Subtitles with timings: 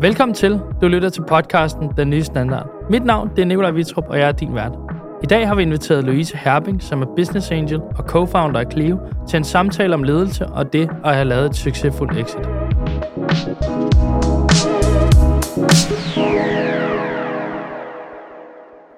[0.00, 0.60] Velkommen til.
[0.80, 2.90] Du lytter til podcasten Den Nye Standard.
[2.90, 4.72] Mit navn det er Nikolaj Vitrup, og jeg er din vært.
[5.22, 8.98] I dag har vi inviteret Louise Herbing, som er business angel og co-founder af Clio,
[9.28, 12.46] til en samtale om ledelse og det at have lavet et succesfuldt exit.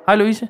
[0.07, 0.49] Hej Louise,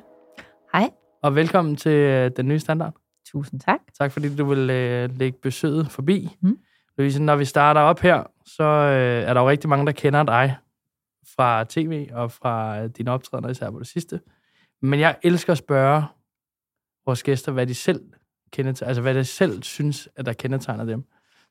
[0.73, 0.89] Hej.
[1.23, 2.93] og velkommen til øh, Den Nye Standard.
[3.31, 3.79] Tusind tak.
[3.99, 6.29] Tak fordi du vil øh, lægge besøget forbi.
[6.41, 6.57] Mm.
[6.99, 10.23] Louise, når vi starter op her, så øh, er der jo rigtig mange, der kender
[10.23, 10.57] dig
[11.35, 14.21] fra tv og fra øh, dine optrædener, især på det sidste.
[14.81, 16.03] Men jeg elsker at spørge
[17.05, 18.01] vores gæster, hvad de selv
[18.51, 21.03] kender til, altså hvad de selv synes, at der kendetegner dem.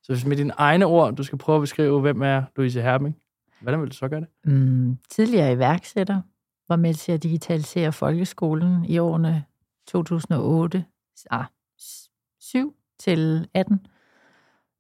[0.03, 3.17] Så hvis med dine egne ord, du skal prøve at beskrive, hvem er Louise Herming,
[3.61, 4.29] hvordan vil du så gøre det?
[4.45, 6.21] Mm, tidligere iværksætter
[6.69, 9.45] var med til at digitalisere folkeskolen i årene
[9.87, 10.85] 2008,
[11.31, 11.45] ah,
[12.41, 13.87] 7 til 18.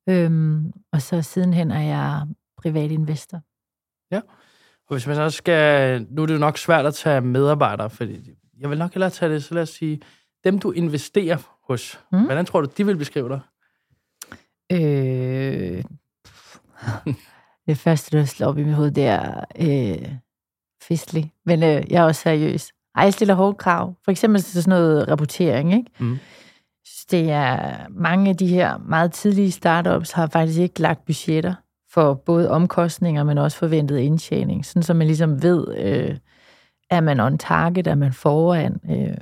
[0.09, 3.42] Øhm, og så sidenhen er jeg privat investor.
[4.89, 6.06] Og hvis man så skal...
[6.11, 8.05] Nu er det jo nok svært at tage medarbejdere, for
[8.61, 10.01] jeg vil nok hellere tage det, så lad os sige,
[10.45, 12.25] dem du investerer hos, mm.
[12.25, 13.41] Hvordan tror du, de vil beskrive dig?
[14.73, 15.84] Øh,
[17.69, 20.12] det første, der slår op i mit hoved, det er øh,
[20.83, 21.33] festlig.
[21.47, 22.73] Men øh, jeg er også seriøs.
[22.95, 23.95] Ej, jeg stiller hårde krav.
[24.05, 25.91] For eksempel til sådan noget rapportering, ikke?
[25.98, 26.19] Mm.
[27.11, 31.55] Det er mange af de her meget tidlige startups har faktisk ikke lagt budgetter
[31.91, 34.67] for både omkostninger, men også forventet indtjening.
[34.67, 36.17] Sådan så man ligesom ved, øh,
[36.91, 38.80] er man on target, er man foran.
[38.91, 39.17] Øh,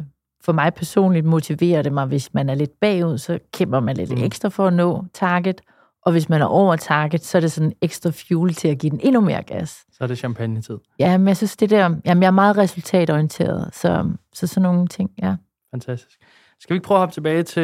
[0.45, 4.11] for mig personligt motiverer det mig, hvis man er lidt bagud, så kæmper man lidt
[4.11, 4.25] mm.
[4.25, 5.61] ekstra for at nå target.
[6.03, 8.91] Og hvis man er over target, så er det sådan ekstra fuel til at give
[8.91, 9.85] den endnu mere gas.
[9.93, 10.79] Så er det champagne-tid.
[10.99, 14.87] Ja, men jeg synes, det der, jamen jeg er meget resultatorienteret, så, så sådan nogle
[14.89, 15.35] ting, ja.
[15.71, 16.19] Fantastisk.
[16.61, 17.63] Skal vi ikke prøve at hoppe tilbage til...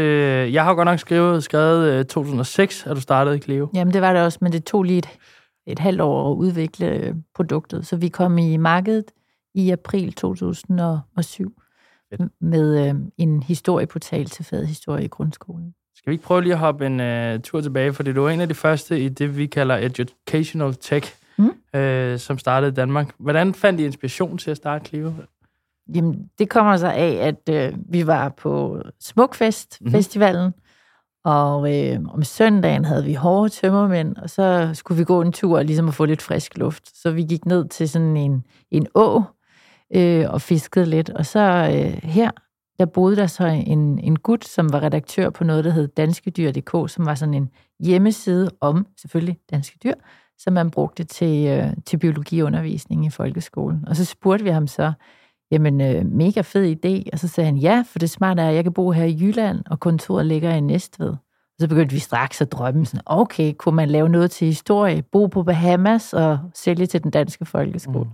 [0.53, 3.69] Jeg har godt nok skrevet, skrevet øh, 2006, at du startede i Cleo.
[3.75, 5.09] Jamen, det var det også, men det tog lige et,
[5.67, 7.87] et halvt år at udvikle øh, produktet.
[7.87, 9.05] Så vi kom i markedet
[9.55, 11.53] i april 2007
[12.11, 12.23] Fedt.
[12.41, 15.75] med øh, en historieportal til fadhistorie i grundskolen.
[15.97, 17.01] Skal vi ikke prøve lige at hoppe en
[17.35, 20.75] uh, tur tilbage, for du var en af de første i det, vi kalder educational
[20.75, 21.79] tech, Mm.
[21.81, 23.15] øh, som startede i Danmark.
[23.19, 25.13] Hvordan fandt I inspiration til at starte Clio?
[25.95, 29.91] Jamen, det kommer så af, at øh, vi var på Smukfest Mhm.
[29.91, 30.53] Festivalen,
[31.25, 35.59] og øh, om søndagen havde vi hårde tømmermænd, og så skulle vi gå en tur
[35.59, 36.97] og ligesom at få lidt frisk luft.
[37.03, 39.23] Så vi gik ned til sådan en, en å
[39.95, 42.31] øh, og fiskede lidt, og så øh, her,
[42.79, 46.91] der boede der så en, en gut, som var redaktør på noget, der hed danskedyr.dk,
[46.91, 47.51] som var sådan en
[47.81, 49.95] hjemmeside om, selvfølgelig, danske dyr,
[50.39, 53.89] som man brugte til, øh, til biologiundervisning i folkeskolen.
[53.89, 54.93] Og så spurgte vi ham så,
[55.53, 58.55] jamen øh, mega fed idé, og så sagde han, ja, for det smarte er, at
[58.55, 61.09] jeg kan bo her i Jylland, og kontoret ligger i Næstved.
[61.09, 65.03] Og så begyndte vi straks at drømme sådan, okay, kunne man lave noget til historie,
[65.03, 68.05] bo på Bahamas og sælge til den danske folkeskole.
[68.05, 68.11] Mm.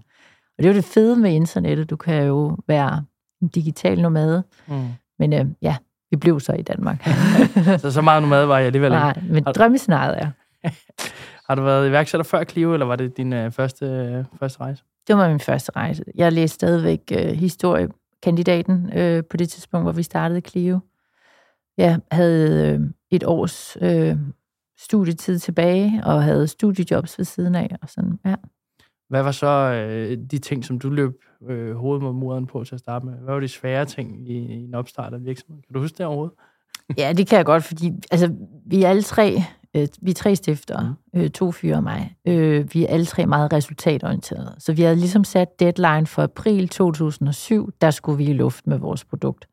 [0.59, 3.04] Og det er jo det fede med internettet, du kan jo være
[3.43, 4.87] en digital nomade, Mm.
[5.19, 5.76] men øh, ja,
[6.10, 7.09] vi blev så i Danmark.
[7.78, 8.99] Så så meget nomad var jeg alligevel ikke.
[8.99, 10.31] Nej, men drømmescenariet er.
[11.49, 14.82] Har du været iværksætter før Clio, eller var det din øh, første, øh, første rejse?
[15.08, 16.04] Det var min første rejse.
[16.14, 20.78] Jeg læste stadigvæk øh, historiekandidaten øh, på det tidspunkt, hvor vi startede Clio.
[21.76, 22.80] Jeg havde øh,
[23.10, 24.16] et års øh,
[24.78, 27.76] studietid tilbage, og havde studiejobs ved siden af.
[27.82, 28.34] Og sådan, ja.
[29.08, 31.12] Hvad var så øh, de ting, som du løb
[31.48, 33.14] øh, hovedet mod muren på til at starte med?
[33.14, 35.62] Hvad var de svære ting i, i en opstart af virksomhed?
[35.62, 36.36] Kan du huske det overhovedet?
[36.98, 38.34] ja, det kan jeg godt, fordi altså,
[38.66, 39.42] vi alle tre,
[39.76, 42.16] øh, vi er tre stiftere, øh, to fyre og mig.
[42.28, 44.54] Øh, vi er alle tre meget resultatorienterede.
[44.58, 48.78] Så vi havde ligesom sat deadline for april 2007, der skulle vi i luft med
[48.78, 49.48] vores produkt.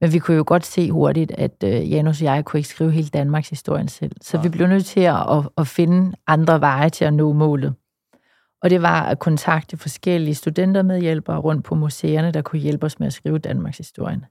[0.00, 2.92] Men vi kunne jo godt se hurtigt, at øh, Janus og jeg kunne ikke skrive
[2.92, 4.12] hele Danmarks historien selv.
[4.20, 4.42] Så Nej.
[4.42, 7.74] vi blev nødt til at, at, at finde andre veje til at nå målet.
[8.62, 13.06] Og det var at kontakte forskellige studentermedhjælpere rundt på museerne, der kunne hjælpe os med
[13.06, 14.24] at skrive Danmarks historien.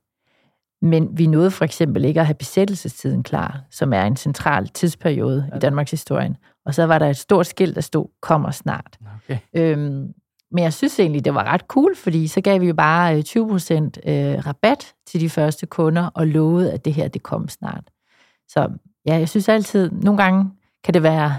[0.85, 5.47] Men vi nåede for eksempel ikke at have besættelsestiden klar, som er en central tidsperiode
[5.52, 5.58] Ja.
[5.58, 6.37] i Danmarks historien.
[6.66, 8.97] Og så var der et stort skilt, der stod, kommer snart.
[9.23, 9.37] Okay.
[9.53, 10.14] Øhm,
[10.52, 13.23] men jeg synes egentlig, det var ret cool, fordi så gav vi jo bare øh,
[13.28, 17.84] 20% øh, rabat til de første kunder, og lovede, at det her, det kom snart.
[18.47, 18.70] Så
[19.05, 20.52] ja, jeg synes altid, nogle gange
[20.84, 21.35] kan det være,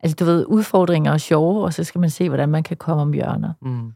[0.00, 3.02] altså du ved, udfordringer og sjove, og så skal man se, hvordan man kan komme
[3.02, 3.52] om hjørner.
[3.62, 3.92] Mm.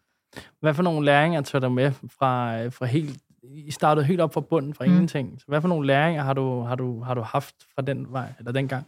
[0.60, 3.18] Hvad for nogle læringer tager du med fra, øh, fra helt...
[3.42, 4.90] I startede helt op fra bunden, fra mm.
[4.92, 5.34] Ingenting.
[5.38, 8.32] Så hvad for nogle læringer har du, har du, har du haft fra den vej,
[8.38, 8.86] eller den gang?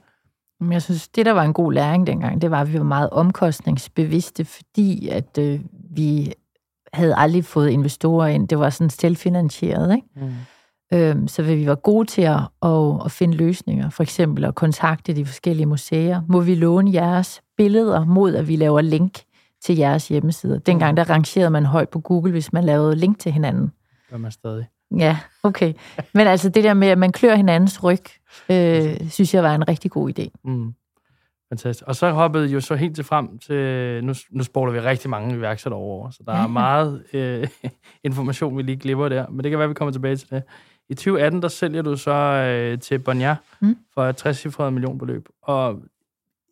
[0.61, 2.85] Men jeg synes, det der var en god læring dengang, det var, at vi var
[2.85, 5.61] meget omkostningsbevidste, fordi at øh,
[5.91, 6.33] vi
[6.93, 8.49] havde aldrig fået investorer ind.
[8.49, 10.09] Det var sådan selvfinansieret, ikke?
[10.17, 10.33] Mm.
[10.93, 13.91] Øhm, så vi var gode til at, at, at finde løsninger.
[13.91, 16.23] For eksempel at kontakte de forskellige museer.
[16.29, 19.23] Må vi låne jeres billeder mod, at vi laver link
[19.63, 20.59] til jeres hjemmesider.
[20.59, 23.73] Dengang der rangerede man højt på Google, hvis man lavede link til hinanden.
[24.15, 24.67] Gør man stadig.
[24.99, 25.73] Ja, okay.
[26.15, 28.05] Men altså det der med, at man klør hinandens ryg,
[28.51, 30.29] øh, synes jeg var en rigtig god idé.
[30.45, 30.75] Mm.
[31.49, 31.89] Fantastisk.
[31.89, 35.35] Og så hoppede jo så helt til frem til, nu, nu spoler vi rigtig mange
[35.37, 37.49] iværksættere over, så der er meget øh,
[38.05, 40.43] information, vi lige glipper der, men det kan være, vi kommer tilbage til det.
[40.89, 43.77] I 2018, der sælger du så øh, til Bonja Mm.
[43.95, 45.29] for et 60-cifret millionbeløb.
[45.43, 45.79] Og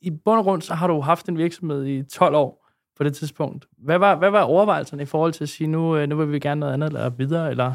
[0.02, 2.61] i bund og grund, så har du haft en virksomhed i 12 år
[2.96, 3.66] på det tidspunkt.
[3.78, 6.38] Hvad var, hvad var overvejelserne i forhold til at sige, nu, øh, nu vil vi
[6.38, 7.72] gerne noget andet, eller videre, eller...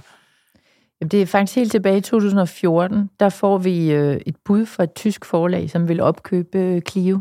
[1.02, 4.84] Jamen, det er faktisk helt tilbage i 2014, der får vi øh, et bud fra
[4.84, 7.20] et tysk forlag, som vil opkøbe øh, Clio.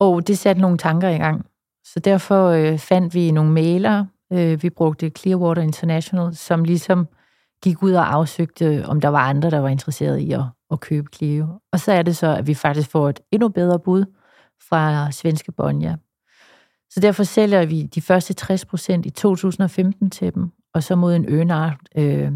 [0.00, 1.46] Og det satte nogle tanker i gang.
[1.84, 4.08] Så derfor øh, fandt vi nogle malere.
[4.32, 7.08] Øh, vi brugte Clearwater International, som ligesom
[7.62, 11.08] gik ud og afsøgte, om der var andre, der var interesseret i at, at købe
[11.14, 11.46] Clio.
[11.72, 14.04] Og så er det så, at vi faktisk får et endnu bedre bud
[14.68, 15.96] fra svenske Bonja.
[16.94, 21.14] Så derfor sælger vi de første 60 procent i 2015 til dem, og så mod
[21.16, 22.32] en earnout øh,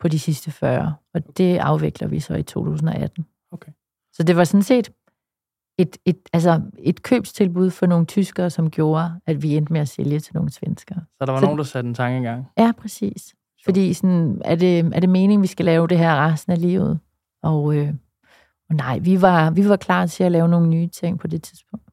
[0.00, 0.94] på de sidste 40.
[1.14, 3.26] Og det afvikler vi så i 2018.
[3.52, 3.72] Okay.
[4.12, 4.90] Så det var sådan set
[5.78, 9.88] et, et, altså et købstilbud for nogle tyskere, som gjorde, at vi endte med at
[9.88, 11.00] sælge til nogle svenskere.
[11.18, 12.46] Så der var Så- nogen, der satte en tanke i gang.
[12.58, 13.34] Ja, præcis.
[13.64, 16.98] Fordi sådan, er, det, er det meningen, vi skal lave det her resten af livet?
[17.42, 17.88] Og, øh,
[18.70, 21.42] og nej, vi var, vi var klar til at lave nogle nye ting på det
[21.42, 21.83] tidspunkt.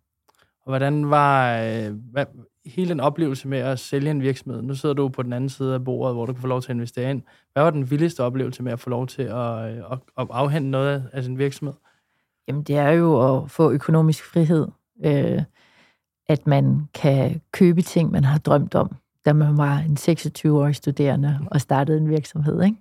[0.66, 2.26] Og hvordan var øh, hvad,
[2.66, 4.62] hele den oplevelse med at sælge en virksomhed?
[4.62, 6.72] Nu sidder du på den anden side af bordet, hvor du kan få lov til
[6.72, 7.22] at investere ind.
[7.54, 10.70] Hvad var den vildeste oplevelse med at få lov til at, øh, at, at afhente
[10.70, 11.74] noget af sin virksomhed?
[12.48, 14.68] Jamen, det er jo at få økonomisk frihed.
[15.06, 15.42] Øh,
[16.30, 21.40] at man kan købe ting, man har drømt om, da man var en 26-årig studerende
[21.52, 22.64] og startede en virksomhed.
[22.64, 22.78] Ikke?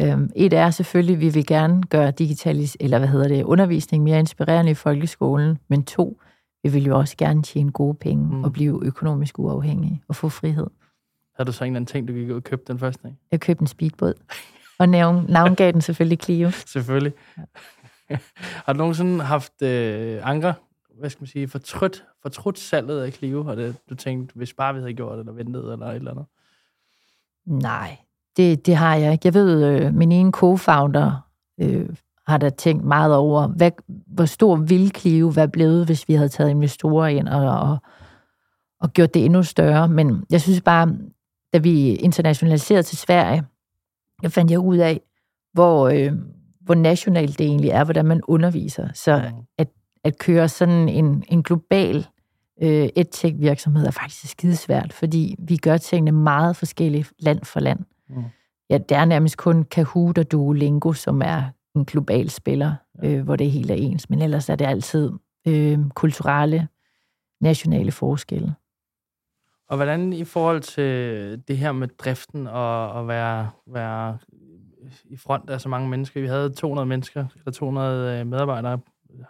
[0.00, 4.04] Øhm, et er selvfølgelig, at vi vil gerne gøre digitalis eller hvad hedder det, undervisning
[4.04, 6.20] mere inspirerende i folkeskolen, men to,
[6.62, 8.44] vi vil jo også gerne tjene gode penge Mm.
[8.44, 10.66] og blive økonomisk uafhængige og få frihed.
[11.36, 13.08] Havde du så en eller anden ting, du gik ud og købte den første?
[13.08, 13.18] Ikke?
[13.30, 14.14] Jeg købte en speedbåd,
[14.78, 16.50] og navn, navngav den selvfølgelig Clio.
[16.66, 17.12] Selvfølgelig.
[18.38, 20.54] har du nogensinde haft øh, andre,
[20.98, 24.74] hvad skal man sige, fortrudt, fortrudt salget af Clio, og det, du tænkte, hvis bare
[24.74, 26.26] vi havde gjort det, eller ventet, eller et eller andet?
[27.46, 27.96] Nej,
[28.36, 29.26] det, det har jeg ikke.
[29.26, 31.10] Jeg ved, øh, min ene co-founder
[31.60, 31.88] øh,
[32.26, 33.70] har da tænkt meget over, hvad,
[34.06, 37.78] hvor stor ville Clio være blevet, hvis vi havde taget investorer ind og, og,
[38.80, 39.88] og gjort det endnu større.
[39.88, 40.96] Men jeg synes bare,
[41.52, 43.44] da vi internationaliserede til Sverige,
[44.22, 45.00] der fandt jeg ud af,
[45.52, 46.12] hvor, øh,
[46.60, 48.88] hvor nationalt det egentlig er, hvordan man underviser.
[48.94, 49.22] Så
[49.58, 49.66] Mm.
[50.04, 52.06] at køre sådan en, en global
[52.62, 57.78] øh, edtech-virksomhed er faktisk skidesvært, fordi vi gør tingene meget forskelligt land for land.
[58.08, 58.24] Mm.
[58.70, 61.42] Ja, det er nærmest kun Kahoot og Duolingo, som er
[61.76, 62.74] en global spiller,
[63.04, 64.10] øh, hvor det hele er ens.
[64.10, 65.12] Men ellers er det altid
[65.48, 66.68] øh, kulturelle,
[67.40, 68.54] nationale forskelle.
[69.68, 74.18] Og hvordan i forhold til det her med driften og at være, være
[75.04, 76.20] i front af så mange mennesker?
[76.20, 78.78] Vi havde 200 mennesker, eller 200 øh, medarbejdere,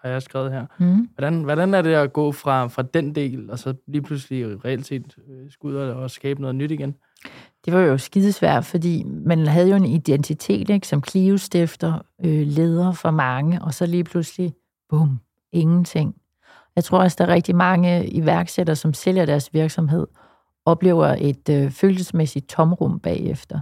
[0.03, 0.67] har jeg skrevet her.
[0.79, 1.09] Mm.
[1.15, 4.87] Hvordan, hvordan er det at gå fra, fra den del, og så lige pludselig reelt
[4.87, 6.97] set øh, skulle ud og skabe noget nyt igen?
[7.67, 12.93] Det var jo skidesvært, fordi man havde jo en identitet, ikke, som Clio-stifter, øh, leder
[12.93, 14.55] for mange, og så lige pludselig,
[14.89, 15.21] bum,
[15.53, 16.15] ingenting.
[16.77, 20.07] Jeg tror også, der er rigtig mange iværksættere, som sælger deres virksomhed,
[20.65, 23.61] oplever et øh, følelsesmæssigt tomrum bagefter.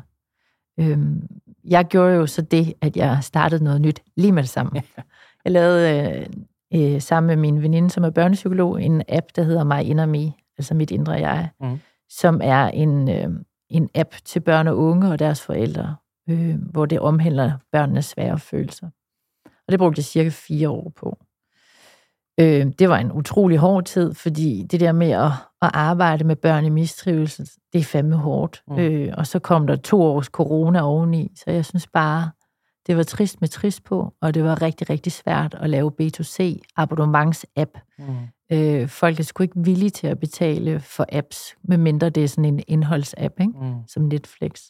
[0.80, 1.22] Øhm,
[1.64, 4.82] jeg gjorde jo så det, at jeg startede noget nyt lige med det samme.
[5.44, 6.26] Jeg lavede
[6.72, 10.06] øh, øh, sammen med min veninde, som er børnepsykolog, en app, der hedder My Inner
[10.06, 11.78] Me, altså mit indre jeg, Mhm.
[12.08, 13.28] som er en, øh,
[13.76, 15.96] en app til børn og unge og deres forældre,
[16.30, 18.88] øh, hvor det omhandler børnenes svære følelser.
[19.44, 21.18] Og det brugte jeg cirka fire år på.
[22.40, 25.30] Øh, det var en utrolig hård tid, fordi det der med at,
[25.62, 28.62] at arbejde med børn i mistrivelse, det er fandme hårdt.
[28.68, 28.78] Mm.
[28.78, 32.30] Øh, og så kom der to års corona oveni, så jeg synes bare,
[32.86, 36.60] det var trist med trist på, og det var rigtig, rigtig svært at lave B2C
[36.76, 37.94] abonnements-app.
[37.98, 38.16] Mm.
[38.52, 42.44] Øh, folk er sgu ikke villige til at betale for apps, medmindre det er sådan
[42.44, 43.52] en indholdsapp, ikke?
[43.60, 43.74] Mm.
[43.88, 44.62] som Netflix.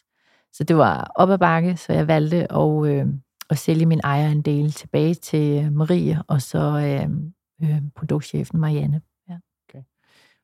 [0.53, 3.05] Så det var op ad bakke, så jeg valgte at, øh,
[3.49, 9.01] at sælge min ejerandel tilbage til øh, Marie, og så øh, øh, produktchefen Marianne.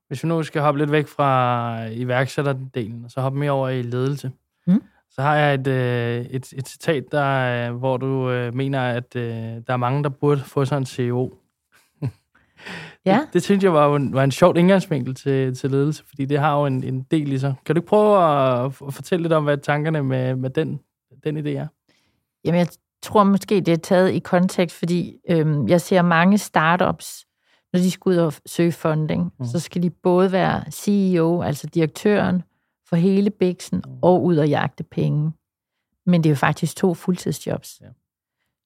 [0.07, 3.81] Hvis vi nu skal hoppe lidt væk fra iværksætterdelen, og så hoppe mere over i
[3.81, 4.31] ledelse,
[4.67, 4.83] Mm.
[5.09, 9.15] så har jeg et, øh, et, et citat, der, øh, hvor du øh, mener, at
[9.15, 9.23] øh,
[9.67, 11.33] der er mange, der burde få sådan en CEO.
[13.05, 13.19] Ja.
[13.25, 16.39] Det, det synes jeg var, en, var en sjov indgangsvinkel til, til ledelse, fordi det
[16.39, 17.55] har jo en, en del i sig.
[17.65, 20.79] Kan du ikke prøve at, at fortælle lidt om, hvad tankerne med, med den,
[21.23, 21.67] den idé er?
[22.45, 22.67] Jamen, jeg
[23.01, 27.25] tror måske, det er taget i kontekst, fordi øhm, jeg ser mange startups,
[27.73, 29.45] når de skal ud og søge funding, mm.
[29.45, 32.43] så skal de både være CEO, altså direktøren
[32.89, 33.93] for hele Bixen, mm.
[34.01, 35.31] og ud og jagte penge.
[36.05, 37.81] Men det er jo faktisk to fuldtidsjobs.
[37.81, 37.87] Ja.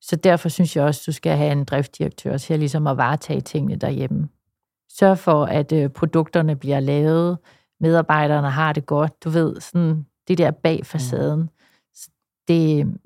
[0.08, 3.76] Så derfor synes jeg også, du skal have en driftdirektør til ligesom at varetage tingene
[3.76, 4.30] derhjemme.
[4.90, 7.38] Sørg for, at øh, produkterne bliver lavet,
[7.80, 9.24] medarbejderne har det godt.
[9.24, 10.86] Du ved, sådan det der bag mm.
[10.86, 11.40] facaden.
[11.40, 11.50] Mm.
[12.48, 12.98] Det,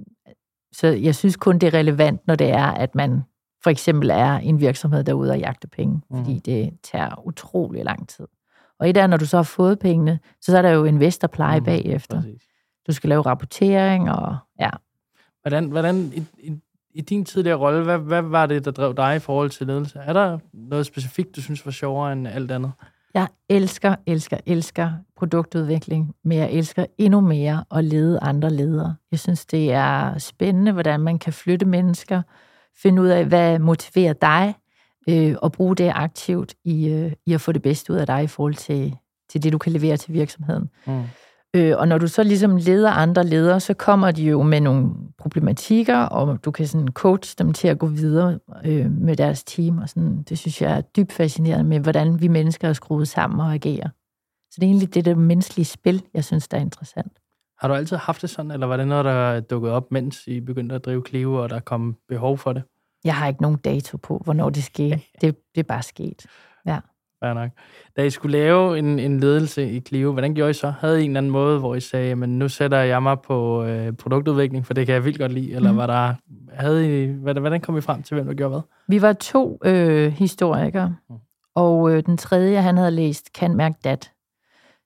[0.71, 3.23] så jeg synes kun, det er relevant, når det er, at man
[3.63, 6.17] for eksempel er en virksomhed, der er ude og jagte penge, mm.
[6.17, 8.27] fordi det tager utrolig lang tid.
[8.79, 11.65] Og et er, når du så har fået pengene, så er der jo investorpleje mm.
[11.65, 12.21] bagefter.
[12.21, 12.41] Præcis.
[12.87, 14.69] Du skal lave rapportering, og ja.
[15.41, 16.59] Hvordan, hvordan i, i,
[16.93, 20.00] i din tidligere rolle, hvad, hvad var det, der drev dig i forhold til ledelse?
[20.00, 22.72] Er der noget specifikt, du synes var sjovere end alt andet?
[23.13, 28.96] Jeg elsker, elsker, elsker produktudvikling, men jeg elsker endnu mere at lede andre ledere.
[29.12, 32.22] Jeg synes, det er spændende, hvordan man kan flytte mennesker,
[32.81, 34.55] finde ud af, hvad motiverer dig,
[35.10, 38.24] øh, og bruge det aktivt i, øh, i at få det bedste ud af dig
[38.24, 38.96] i forhold til,
[39.29, 40.69] til det, du kan levere til virksomheden.
[40.88, 41.03] Mm.
[41.55, 44.91] Øh, og når du så ligesom leder andre ledere, så kommer de jo med nogle
[45.17, 49.77] problematikker, og du kan sådan coach dem til at gå videre øh, med deres team.
[49.77, 53.39] Og sådan, det synes jeg er dybt fascinerende med, hvordan vi mennesker er skruet sammen
[53.39, 53.89] og agerer.
[54.51, 57.19] Så det er egentlig det der menneskelige spil, jeg synes, der er interessant.
[57.59, 60.39] Har du altid haft det sådan, eller var det noget, der dukkede op, mens I
[60.39, 62.63] begyndte at drive Clio, og der kom behov for det?
[63.03, 65.01] Jeg har ikke nogen dato på, hvornår det skete.
[65.21, 66.25] Det, det er bare sket.
[66.65, 66.79] Ja.
[67.23, 67.49] Ja, nok.
[67.97, 70.73] Da I skulle lave en, en ledelse i Clio, hvordan gjorde I så?
[70.79, 73.63] Havde I en eller anden måde, hvor I sagde, men nu sætter jeg mig på
[73.63, 75.77] øh, produktudvikling, for det kan jeg vildt godt lide, eller mm.
[75.77, 76.13] var der,
[76.53, 78.61] havde I, hvordan kom I frem til, hvem der gjorde hvad?
[78.88, 81.15] Vi var to øh, historikere, mm.
[81.55, 84.11] og øh, den tredje, han havde læst Kan Mærke Dat.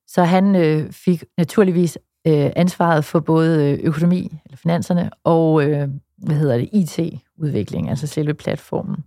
[0.08, 1.98] Så han øh, fik naturligvis
[2.28, 8.08] øh, ansvaret for både øh, økonomi, eller finanserne, og øh, hvad hedder det, IT-udvikling, altså
[8.08, 9.04] selve platformen.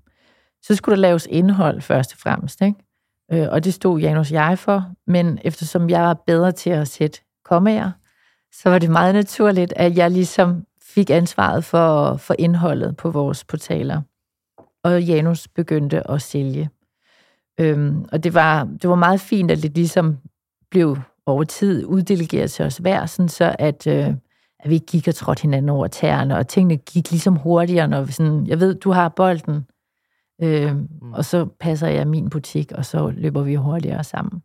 [0.62, 2.85] Så skulle der laves indhold først og fremmest, ikke?
[3.32, 7.20] Øh, og det stod Janus jeg for, men eftersom jeg var bedre til at sætte
[7.44, 7.90] kommaer,
[8.52, 13.44] så var det meget naturligt, at jeg ligesom fik ansvaret for, for indholdet på vores
[13.44, 14.02] portaler.
[14.84, 16.70] Og Janus begyndte at sælge.
[17.60, 20.18] Øhm, og det var, det var meget fint, at det ligesom
[20.70, 24.14] blev over tid uddelegeret til os hver, sådan så at, øh,
[24.60, 28.12] at vi gik og trådte hinanden over tæerne, og tingene gik ligesom hurtigere, når vi
[28.12, 29.66] sådan, jeg ved, du har bolden,
[30.42, 31.12] øh, mm.
[31.12, 34.42] og så passer jeg min butik, og så løber vi hurtigere sammen.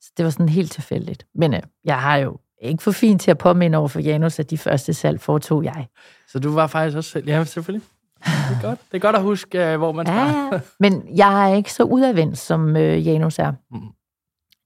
[0.00, 1.26] Så det var sådan helt tilfældigt.
[1.34, 4.50] Men øh, jeg har jo ikke for fint til at påminde over for Janus, at
[4.50, 5.86] de første salg foretog jeg.
[6.28, 7.28] Så du var faktisk også selv?
[7.28, 7.86] Ja, selvfølgelig.
[8.24, 10.48] Det er godt, det er godt at huske, øh, hvor man starter.
[10.52, 13.52] Ja, men jeg er ikke så udadvendt, som øh, Janus er.
[13.70, 13.80] Mm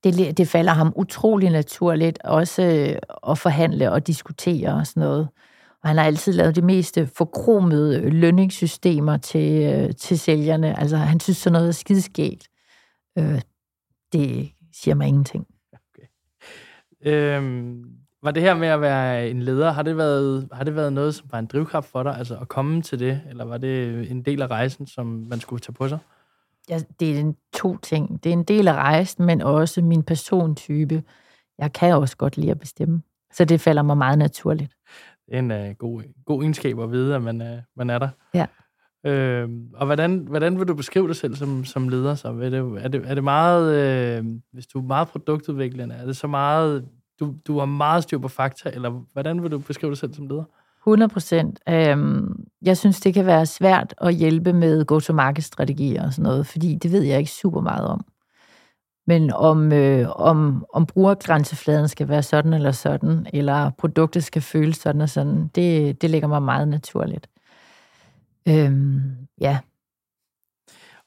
[0.05, 2.97] det, det falder ham utrolig naturligt også øh,
[3.31, 5.29] at forhandle og diskutere og sådan noget.
[5.83, 10.79] Og han har altid lavet de meste forkromede lønningssystemer til, øh, til sælgerne.
[10.79, 12.49] Altså, han synes sådan noget er skideskægt.
[13.19, 13.41] Øh,
[14.13, 15.47] det siger mig ingenting.
[15.73, 16.07] Okay.
[17.13, 17.85] Øhm,
[18.23, 21.15] var det her med at være en leder, har det, været, har det været noget,
[21.15, 24.23] som var en drivkraft for dig, altså at komme til det, eller var det en
[24.23, 25.99] del af rejsen, som man skulle tage på sig?
[26.69, 28.25] ja, det er en to ting.
[28.25, 31.03] Det er en del af rejsen, men også min persontype.
[31.59, 33.03] Jeg kan også godt lide at bestemme.
[33.33, 34.73] Så det falder mig meget naturligt.
[35.33, 38.09] Er en uh, god, god egenskab at vide, at man, uh, man er der.
[38.35, 38.47] Ja.
[39.07, 42.15] Øh, og hvordan, hvordan vil du beskrive dig selv som, som leder?
[42.15, 42.29] Så?
[42.29, 46.17] Er, det, er, det, er det meget, øh, hvis du er meget produktudviklende, er det
[46.17, 46.89] så meget,
[47.21, 50.27] du, du har meget styr på fakta, eller hvordan vil du beskrive dig selv som
[50.27, 50.45] leder?
[50.83, 51.61] 100 procent.
[51.69, 56.75] Øhm, jeg synes, det kan være svært at hjælpe med go-to-market-strategier og sådan noget, fordi
[56.75, 58.05] det ved jeg ikke super meget om.
[59.07, 64.77] Men om, øh, om, om brugergrænsefladen skal være sådan eller sådan, eller produktet skal føles
[64.77, 67.31] sådan og sådan, det, det ligger mig meget naturligt.
[68.49, 69.01] Øhm,
[69.41, 69.59] ja.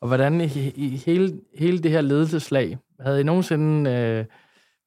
[0.02, 3.92] Og hvordan i, i hele, hele det her ledelseslag, havde I nogensinde...
[3.92, 4.26] Øh,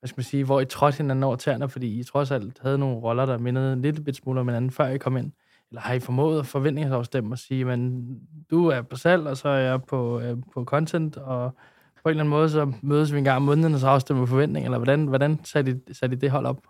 [0.00, 2.78] hvad skal man sige, hvor I trådte hinanden over tæerne, fordi I trods alt havde
[2.78, 5.32] nogle roller, der mindede en lille bit smule om hinanden, før I kom ind?
[5.70, 8.06] Eller har I formået at forventningsafstemme og sige, men
[8.50, 11.56] du er på salg, og så er jeg på, øh, på content, og
[12.02, 14.26] på en eller anden måde, så mødes vi en gang om måneden, og så afstemmer
[14.26, 16.60] forventning, eller hvordan, hvordan satte, I, satte I det hold op?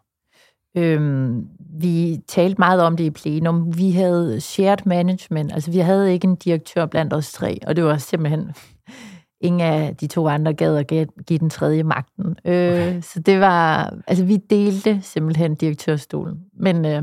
[0.77, 1.47] Øhm,
[1.81, 3.79] vi talte meget om det i plenum.
[3.79, 7.85] Vi havde shared management, altså vi havde ikke en direktør blandt os tre, og det
[7.85, 8.53] var simpelthen
[9.41, 10.87] ingen af de to andre gad at
[11.27, 12.27] give den tredje magten.
[12.27, 13.01] Øh, okay.
[13.01, 16.39] Så det var, altså vi delte simpelthen direktørstolen.
[16.53, 17.03] Men øh,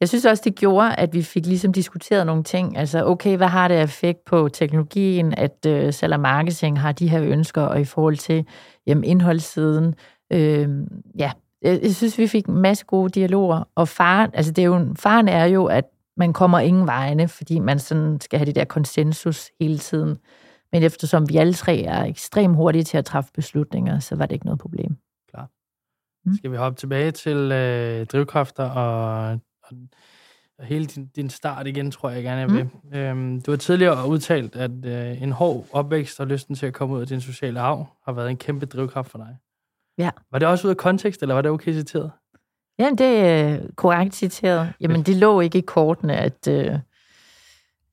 [0.00, 2.76] jeg synes også, det gjorde, at vi fik ligesom diskuteret nogle ting.
[2.76, 7.08] Altså, okay, hvad har det effekt på teknologien, at øh, salg og marketing har de
[7.08, 8.46] her ønsker, og i forhold til
[8.86, 9.94] jamen, indholdssiden.
[10.32, 10.68] Øh,
[11.18, 11.32] ja,
[11.62, 13.68] jeg synes, vi fik en masse gode dialoger.
[13.74, 15.84] Og faren, altså det er jo, faren er jo, at
[16.16, 20.18] man kommer ingen vegne, fordi man sådan skal have det der konsensus hele tiden.
[20.72, 24.32] Men eftersom vi alle tre er ekstremt hurtige til at træffe beslutninger, så var det
[24.32, 24.96] ikke noget problem.
[26.24, 26.34] Mm.
[26.34, 29.76] Skal vi hoppe tilbage til øh, drivkræfter og, og,
[30.58, 32.68] og hele din, din start igen, tror jeg gerne, jeg vil.
[32.84, 32.98] Mm.
[32.98, 36.94] Øhm, du har tidligere udtalt, at øh, en hård opvækst og lysten til at komme
[36.94, 39.36] ud af din sociale arv har været en kæmpe drivkraft for dig.
[39.98, 40.10] Ja.
[40.32, 42.10] Var det også ud af kontekst, eller var det okay citeret?
[42.78, 44.72] Ja, det er korrekt citeret.
[44.80, 46.78] Jamen, det lå ikke i kortene, at, øh,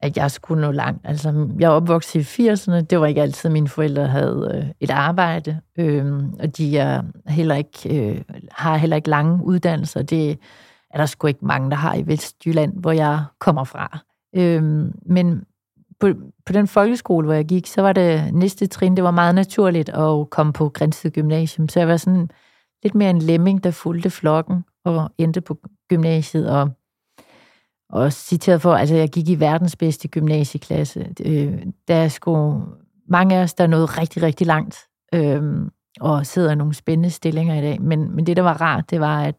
[0.01, 1.01] at jeg skulle nå langt.
[1.05, 2.81] Altså, jeg er opvokset i 80'erne.
[2.81, 5.59] Det var ikke altid, at mine forældre havde øh, et arbejde.
[5.77, 10.01] Øh, og de er heller ikke, øh, har heller ikke lange uddannelser.
[10.01, 10.39] Det
[10.93, 13.99] er der sgu ikke mange, der har i Vestjylland, hvor jeg kommer fra.
[14.35, 15.43] Øhm, men
[15.99, 16.07] på,
[16.45, 19.89] på den folkeskole, hvor jeg gik, så var det næste trin, det var meget naturligt
[19.89, 21.69] at komme på Grænsted Gymnasium.
[21.69, 22.29] Så jeg var sådan
[22.83, 25.57] lidt mere en lemming, der fulgte flokken og endte på
[25.89, 26.49] gymnasiet.
[26.49, 26.69] Og,
[27.89, 31.13] og citeret for, altså jeg gik i verdens bedste gymnasieklasse.
[31.25, 32.63] Øh, der er sgu
[33.07, 34.77] mange af os, der nåede rigtig, rigtig langt.
[35.13, 35.67] Øh,
[35.99, 37.81] og sidder i nogle spændende stillinger i dag.
[37.81, 39.35] Men, men det, der var rart, det var, at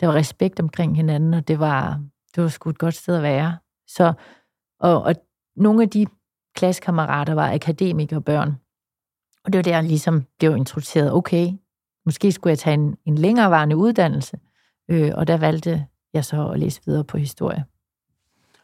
[0.00, 2.00] der var respekt omkring hinanden, og det var,
[2.34, 3.58] det var sgu et godt sted at være.
[3.86, 4.12] Så,
[4.80, 5.14] og, og
[5.56, 6.06] nogle af de
[6.54, 8.56] klassekammerater var akademikere børn.
[9.44, 11.12] Og det var der, jeg ligesom blev introduceret.
[11.12, 11.52] Okay,
[12.06, 14.38] måske skulle jeg tage en, en længerevarende uddannelse.
[14.88, 17.64] Øh, og der valgte jeg så at læse videre på historie.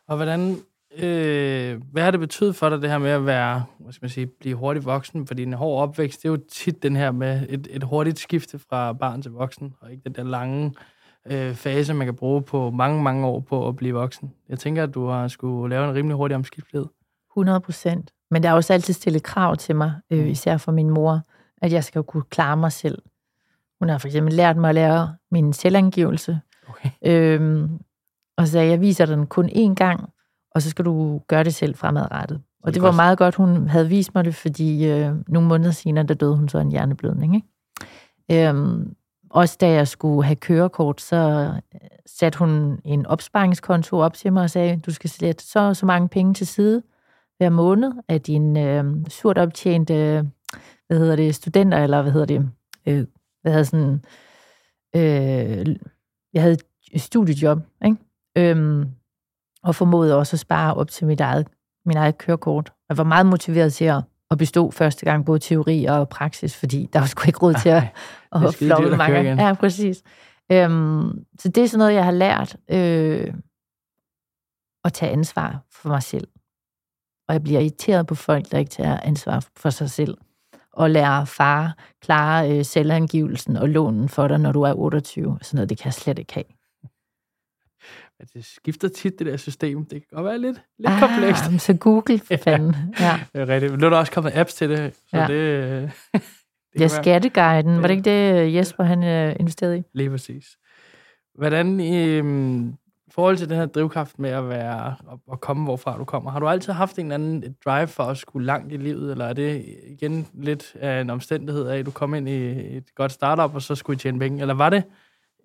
[0.07, 0.57] Og hvordan,
[0.99, 4.11] øh, hvad har det betydet for dig, det her med at være, hvad skal man
[4.11, 5.27] sige, blive hurtigt voksen?
[5.27, 8.59] Fordi en hård opvækst, det er jo tit den her med et, et hurtigt skifte
[8.59, 10.75] fra barn til voksen, og ikke den der lange
[11.31, 14.33] øh, fase, man kan bruge på mange, mange år på at blive voksen.
[14.49, 16.87] Jeg tænker, at du har skulle lave en rimelig hurtig omskiftelighed.
[17.31, 18.11] 100 procent.
[18.31, 21.23] Men der er også altid stillet krav til mig, øh, især for min mor,
[21.63, 23.03] at jeg skal kunne klare mig selv.
[23.81, 26.41] Hun har for eksempel lært mig at lære min selvangivelse.
[26.69, 26.91] Okay.
[27.07, 27.79] Øhm,
[28.37, 30.11] og så sagde, jeg viser den kun én gang,
[30.55, 32.43] og så skal du gøre det selv fremadrettet.
[32.63, 32.97] Og det, det var godt.
[32.97, 36.49] meget godt, hun havde vist mig det, fordi øh, nogle måneder senere, der døde hun
[36.49, 37.35] så en hjerneblødning.
[37.35, 38.49] Ikke?
[38.49, 38.95] Øhm,
[39.33, 44.43] også da jeg skulle have kørekort, så øh, satte hun en opsparingskonto op til mig
[44.43, 46.83] og sagde, du skal sætte så så mange penge til side
[47.39, 49.95] hver måned af din øh, surt optjente,
[50.87, 52.51] hvad hedder det, studenter, eller hvad hedder det,
[52.87, 53.07] øh,
[53.43, 54.05] hvad hedder sådan,
[54.97, 55.77] øh,
[56.33, 56.57] jeg havde
[56.93, 57.97] et studiejob, ikke?
[58.39, 58.85] Øhm,
[59.63, 61.49] og formåede også at spare op til mit eget,
[61.87, 62.73] min eget kørekort.
[62.89, 66.89] Jeg var meget motiveret til at, at bestå første gang, både teori og praksis, fordi
[66.93, 67.83] der var sgu ikke råd til at,
[68.33, 69.47] at, at floppe mange.
[69.47, 70.03] Ja, præcis.
[70.53, 73.35] Øhm, så det er sådan noget, jeg har lært øh,
[74.85, 76.29] at tage ansvar for mig selv.
[77.29, 80.19] Og jeg bliver irriteret på folk, der ikke tager ansvar for sig selv
[80.73, 85.39] og lære far klare øh, selvangivelsen og lånen for dig, når du er 28.
[85.43, 86.45] Sådan noget, det kan jeg slet ikke have.
[88.23, 89.85] Men det skifter tit, det der system.
[89.85, 91.65] Det kan godt være lidt, lidt ah, komplekst.
[91.67, 92.77] Så Google, for fanden.
[93.01, 93.21] Ja.
[93.33, 93.73] det er rigtigt.
[93.73, 95.27] Men nu er der også kommet apps til det, så ja.
[95.27, 95.91] det...
[96.73, 97.77] det ja, Skatteguiden.
[97.77, 99.83] Var det ikke det, Jesper han øh, investerede i?
[99.95, 100.57] Lige præcis.
[101.35, 102.73] Hvordan, øh,
[103.07, 104.95] i forhold til den her drivkraft med at være
[105.33, 108.19] at komme, hvorfra du kommer, har du altid haft en eller anden drive for at
[108.19, 111.91] skulle langt i livet, eller er det igen lidt af en omstændighed af, at du
[111.91, 114.41] kom ind i et godt startup, og så skulle I tjene penge?
[114.41, 114.85] Eller var det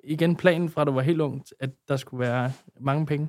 [0.07, 3.27] igen planen fra, at du var helt ung, at der skulle være mange penge?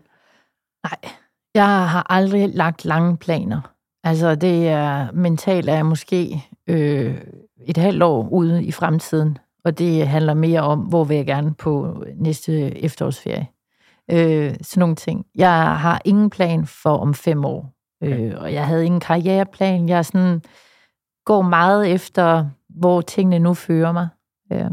[0.85, 1.13] Nej,
[1.55, 3.61] jeg har aldrig lagt lange planer.
[4.05, 7.21] Altså, det er mentalt er måske øh,
[7.67, 11.55] et halvt år ude i fremtiden, og det handler mere om, hvor vil jeg gerne
[11.55, 13.47] på næste efterårsferie.
[14.11, 15.27] Øh, sådan nogle ting.
[15.35, 17.73] Jeg har ingen plan for om fem år.
[18.03, 19.89] Øh, og jeg havde ingen karriereplan.
[19.89, 20.43] Jeg sådan
[21.25, 24.09] går meget efter, hvor tingene nu fører mig.
[24.53, 24.71] Øh,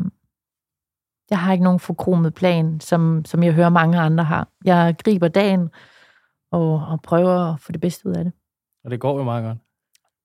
[1.29, 4.47] jeg har ikke nogen forkromet plan, som, som jeg hører mange andre har.
[4.65, 5.69] Jeg griber dagen
[6.51, 8.33] og, og prøver at få det bedste ud af det.
[8.83, 9.57] Og det går jo meget godt.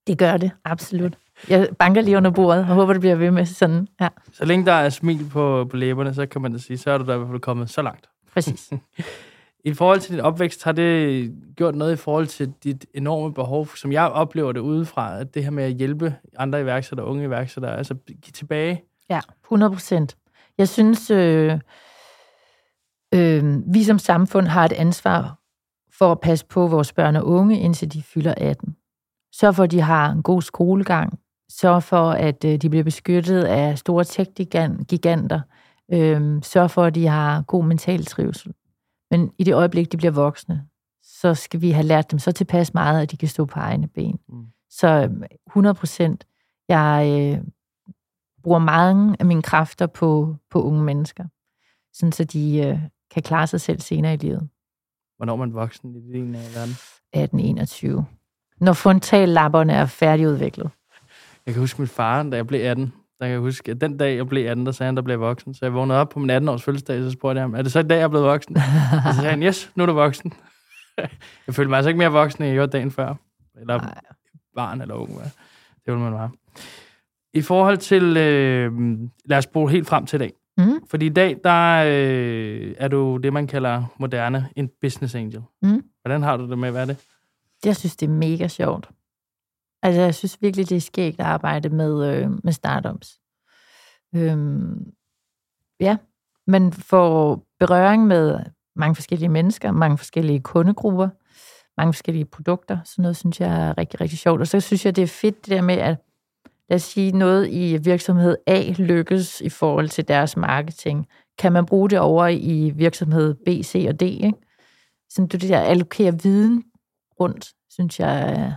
[0.06, 1.18] Det gør det, absolut.
[1.48, 3.88] Jeg banker lige under bordet og håber, det bliver ved med sådan.
[4.00, 4.08] Ja.
[4.32, 6.98] Så længe der er smil på, på læberne, så kan man da sige, så er
[6.98, 8.08] du da i hvert fald kommet så langt.
[8.32, 8.70] Præcis.
[9.64, 13.68] I forhold til din opvækst, har det gjort noget i forhold til dit enorme behov,
[13.76, 17.76] som jeg oplever det udefra, at det her med at hjælpe andre iværksættere, unge iværksættere,
[17.76, 18.82] altså give tilbage?
[19.10, 20.16] Ja, 100 procent.
[20.60, 21.60] Jeg synes, øh,
[23.14, 23.44] øh,
[23.74, 25.38] vi som samfund har et ansvar
[25.98, 28.76] for at passe på vores børn og unge, indtil de fylder 18.
[29.34, 31.18] Sørg for, at de har en god skolegang.
[31.48, 35.40] Sørg for, at øh, de bliver beskyttet af store tech-giganter.
[35.92, 38.52] Øh, sørg for, at de har god mental trivsel.
[39.10, 40.66] Men i det øjeblik, de bliver voksne,
[41.02, 43.88] så skal vi have lært dem så tilpas meget, at de kan stå på egne
[43.88, 44.18] ben.
[44.28, 44.46] Mm.
[44.70, 45.10] Så
[45.46, 46.26] 100 procent,
[46.68, 47.44] jeg øh,
[48.42, 51.24] bruger mange af mine kræfter på, på unge mennesker,
[51.92, 52.78] sådan så de øh,
[53.14, 54.48] kan klare sig selv senere i livet.
[55.16, 56.74] Hvornår er man voksen i din verden?
[57.16, 58.02] 18-21.
[58.60, 60.70] når frontallapperne er færdigudviklet.
[61.46, 62.92] Jeg kan huske min far, da jeg blev 18.
[63.18, 65.20] Der kan jeg huske, at den dag, jeg blev 18, der sagde han, der blev
[65.20, 65.54] voksen.
[65.54, 67.78] Så jeg vågnede op på min 18-års fødselsdag, så spurgte jeg ham, er det så
[67.78, 68.56] i dag, jeg er blevet voksen?
[69.06, 70.32] og så sagde han, yes, nu er du voksen.
[71.46, 73.14] jeg følte mig altså ikke mere voksen, end jeg gjorde dagen før.
[73.60, 74.00] Eller Nej.
[74.54, 75.14] barn eller ung.
[75.14, 75.24] hvad
[75.84, 76.30] Det vil man være.
[77.34, 78.72] I forhold til, øh,
[79.24, 80.32] lad os bruge helt frem til i dag.
[80.58, 80.86] Mm.
[80.90, 85.42] Fordi i dag, der øh, er du det, man kalder moderne en business angel.
[85.62, 85.82] Mm.
[86.02, 86.96] Hvordan har du det med at være det?
[87.64, 88.90] Jeg synes, det er mega sjovt.
[89.82, 93.20] Altså, jeg synes virkelig, det er skægt at arbejde med, øh, med startups.
[94.14, 94.92] Øhm,
[95.80, 95.96] ja,
[96.46, 98.40] man får berøring med
[98.76, 101.08] mange forskellige mennesker, mange forskellige kundegrupper,
[101.76, 102.78] mange forskellige produkter.
[102.84, 104.40] Sådan noget synes jeg er rigtig, rigtig sjovt.
[104.40, 105.96] Og så synes jeg, det er fedt det der med, at
[106.70, 111.06] lad os sige, noget i virksomhed A lykkes i forhold til deres marketing.
[111.38, 114.02] Kan man bruge det over i virksomhed B, C og D?
[114.02, 114.32] Ikke?
[115.10, 116.64] Sådan du det der allokere viden
[117.20, 118.54] rundt, synes jeg,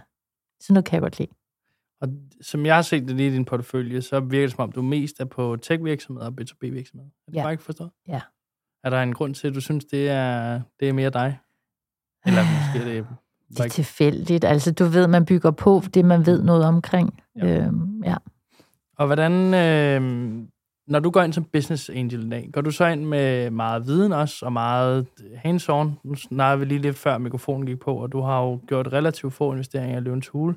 [0.62, 1.32] sådan noget kan jeg godt lide.
[2.02, 2.08] Og
[2.42, 4.82] som jeg har set det lige i din portefølje, så virker det som om, du
[4.82, 7.10] mest er på tech-virksomheder og B2B-virksomheder.
[7.28, 7.44] Er det Ja.
[7.44, 7.92] bare ikke forstået?
[8.08, 8.22] Ja.
[8.84, 11.40] Er der en grund til, at du synes, det er, det er mere dig?
[12.26, 13.08] Eller måske er det...
[13.58, 14.44] Det er tilfældigt.
[14.44, 17.20] Altså, du ved, man bygger på det, man ved noget omkring.
[17.36, 17.58] Ja.
[17.58, 18.16] Øhm, ja.
[18.98, 20.02] Og hvordan, øh,
[20.88, 23.88] når du går ind som business angel i dag, går du så ind med meget
[23.88, 25.06] viden også, og meget
[25.46, 25.90] hands-on?
[26.04, 29.34] Nu snakkede vi lige lidt før mikrofonen gik på, og du har jo gjort relativt
[29.34, 30.56] få investeringer i Løvens Hule.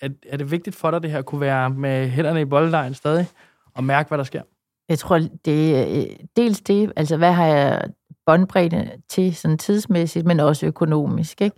[0.00, 3.26] Er, er det vigtigt for dig, det her kunne være med hænderne i bolddejen stadig,
[3.74, 4.42] og mærke, hvad der sker?
[4.88, 7.82] Jeg tror, det er dels det, altså hvad har jeg
[8.26, 11.56] båndbredde til sådan tidsmæssigt, men også økonomisk, ikke?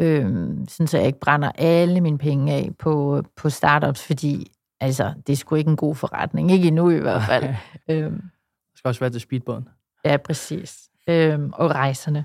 [0.00, 5.14] Øhm, sådan så jeg ikke brænder alle mine penge af på, på startups, fordi altså,
[5.26, 6.50] det er sgu ikke en god forretning.
[6.50, 7.54] Ikke endnu i hvert fald.
[7.88, 8.12] øhm,
[8.70, 9.68] Det skal også være til speedbåden.
[10.04, 10.88] Ja, præcis.
[11.08, 12.24] Øhm, og rejserne.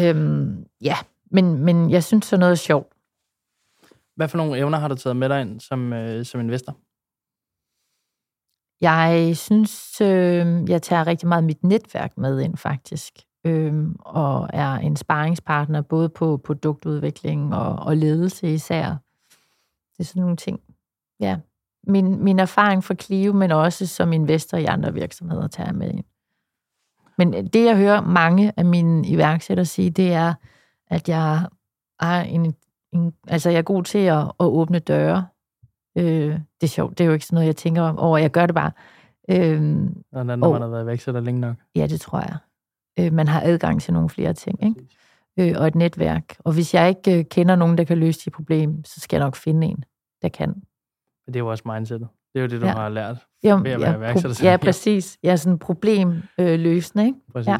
[0.00, 0.96] øhm, ja,
[1.30, 2.92] men, men jeg synes, sådan noget er sjovt.
[4.16, 6.76] Hvad for nogle evner har du taget med dig ind som, øh, som investor?
[8.80, 13.25] Jeg synes, øh, jeg tager rigtig meget mit netværk med ind, faktisk.
[13.46, 18.86] Øhm, og er en sparringspartner både på produktudvikling og, og ledelse især.
[19.92, 20.60] Det er sådan nogle ting.
[21.20, 21.38] Ja.
[21.86, 25.90] Min, min erfaring fra Clio, men også som investor i andre virksomheder, tager jeg med
[25.90, 26.04] ind.
[27.18, 30.34] Men det, jeg hører mange af mine iværksættere sige, det er,
[30.90, 31.46] at jeg
[32.00, 32.54] er, en,
[32.92, 35.26] en, altså jeg er god til at, at åbne døre.
[35.98, 36.04] Øh,
[36.34, 36.98] det er sjovt.
[36.98, 38.18] Det er jo ikke sådan noget, jeg tænker over.
[38.18, 38.70] Jeg gør det bare.
[39.28, 39.62] Øh,
[40.12, 41.56] Når, når Og- man har været iværksætter længe nok.
[41.74, 42.36] Ja, det tror jeg.
[42.98, 45.50] Øh, man har adgang til nogle flere ting, ikke?
[45.54, 46.36] Øh, og et netværk.
[46.38, 49.24] Og hvis jeg ikke øh, kender nogen, der kan løse de problem, så skal jeg
[49.26, 49.84] nok finde en,
[50.22, 50.48] der kan.
[51.26, 52.08] Men det er jo også mindsetet.
[52.34, 52.72] Det er jo det, du Ja.
[52.72, 53.16] har lært.
[53.44, 55.18] Jo, Ved at være ja, iværksætter ja, præcis.
[55.22, 57.18] Jeg er sådan en problemløsende, ikke?
[57.32, 57.46] Præcis.
[57.48, 57.52] Ja.
[57.52, 57.58] Ja.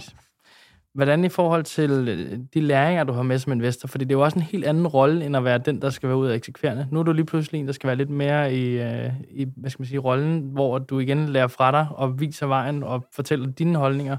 [0.94, 3.86] Hvordan i forhold til øh, de læringer, du har med som investor?
[3.88, 6.08] Fordi det er jo også en helt anden rolle, end at være den, der skal
[6.08, 6.88] være ud af eksekverende.
[6.90, 9.70] Nu er du lige pludselig en, der skal være lidt mere i, øh, i hvad
[9.70, 13.46] skal man sige, rollen, hvor du igen lærer fra dig og viser vejen og fortæller
[13.50, 14.16] dine holdninger.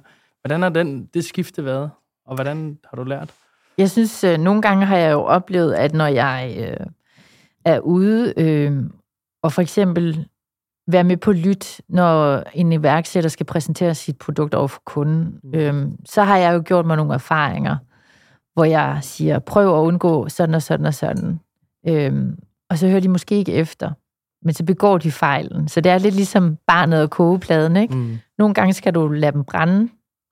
[0.47, 1.89] Hvordan har den, det skifte været?
[2.25, 3.29] Og hvordan har du lært?
[3.77, 6.85] Jeg synes, øh, nogle gange har jeg jo oplevet, at når jeg øh,
[7.65, 8.83] er ude øh,
[9.43, 10.27] og for eksempel
[10.87, 15.53] være med på lyt, når en iværksætter skal præsentere sit produkt over for kunden, Mm.
[15.53, 17.75] øh, så har jeg jo gjort mig nogle erfaringer,
[18.53, 21.39] hvor jeg siger, prøv at undgå sådan og sådan og sådan.
[21.87, 22.13] Øh,
[22.69, 23.91] og så hører de måske ikke efter,
[24.45, 25.67] men så begår de fejlen.
[25.67, 27.95] Så det er lidt ligesom barnet og kogepladen, ikke?
[27.95, 28.17] Mm.
[28.37, 29.89] Nogle gange skal du lade dem brænde,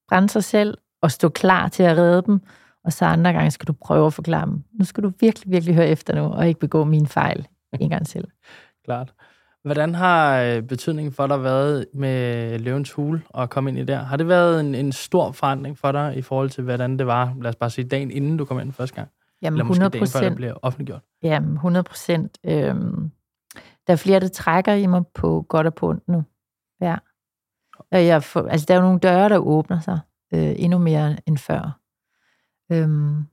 [0.09, 2.41] brænde sig selv, og stå klar til at redde dem.
[2.83, 4.63] Og så andre gange skal du prøve at forklare dem.
[4.79, 7.47] Nu skal du virkelig, virkelig høre efter nu, og ikke begå min fejl
[7.79, 8.25] en gang til.
[8.85, 9.13] Klart.
[9.63, 14.03] Hvordan har øh, betydningen for dig været med Løvens Hule og komme ind i der?
[14.03, 17.35] Har det været en, en stor forandring for dig i forhold til, hvordan det var,
[17.41, 19.09] lad os bare sige, dagen inden du kom ind første gang?
[19.41, 21.01] Jamen, Eller måske 100 dagen før det bliver offentliggjort?
[21.23, 22.37] Jamen, 100 procent.
[22.43, 23.11] Øhm,
[23.87, 26.23] der er flere, der trækker i mig på godt og på ondt nu.
[26.81, 26.95] Ja.
[27.91, 29.99] Og jeg får, altså, der er jo nogle døre, der åbner sig
[30.33, 31.79] øh, endnu mere end før.
[32.71, 33.23] Øhm,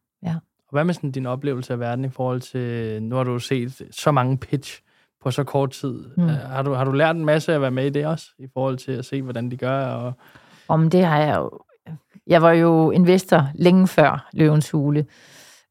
[0.72, 3.82] Og hvad med sådan din oplevelse af verden i forhold til, nu har du set
[3.90, 4.80] så mange pitch
[5.22, 6.04] på så kort tid.
[6.16, 6.22] Mm.
[6.22, 6.28] Mm.
[6.28, 8.76] Har, du, har du lært en masse at være med i det også, i forhold
[8.76, 9.86] til at se, hvordan de gør?
[9.86, 10.12] Og,
[10.68, 11.50] Om det har jeg jo...
[12.26, 15.06] Jeg var jo investor længe før Løvens Hule.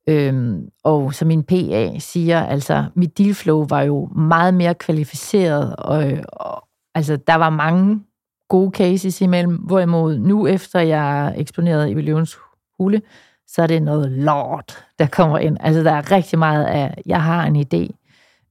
[0.09, 6.13] Øhm, og som min PA siger, altså mit dealflow var jo meget mere kvalificeret, og,
[6.33, 8.03] og altså der var mange
[8.51, 12.37] gode cases imellem, hvorimod nu efter jeg er eksponeret i Løvens
[12.77, 13.01] Hule,
[13.47, 15.57] så er det noget lort, der kommer ind.
[15.59, 17.89] Altså der er rigtig meget af, jeg har en idé.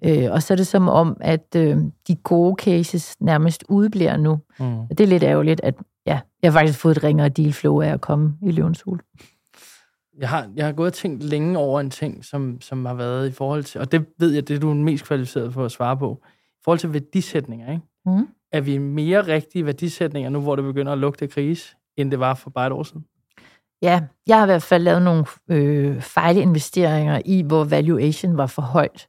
[0.05, 1.77] Øh, og så er det som om, at øh,
[2.09, 4.41] de gode cases nærmest udbliver nu.
[4.59, 4.79] mm.
[4.79, 5.75] Og det er lidt ærgerligt, at
[6.07, 9.01] ja, jeg har faktisk fået et ringere dealflow af at komme i løvens hul.
[10.19, 13.29] Jeg har, jeg har gået og tænkt længe over en ting, som, som har været
[13.29, 15.97] i forhold til, og det ved jeg, det er du mest kvalificeret for at svare
[15.97, 17.83] på, i forhold til værdisætninger, ikke?
[18.07, 18.29] Mm.
[18.53, 22.21] Er vi mere rigtige værdisætninger nu, hvor det begynder at lugte af krise, end det
[22.21, 23.05] var for bare et år siden?
[23.83, 28.63] Ja, jeg har i hvert fald lavet nogle øh, fejlinvesteringer i, hvor valuation var for
[28.63, 29.09] højt.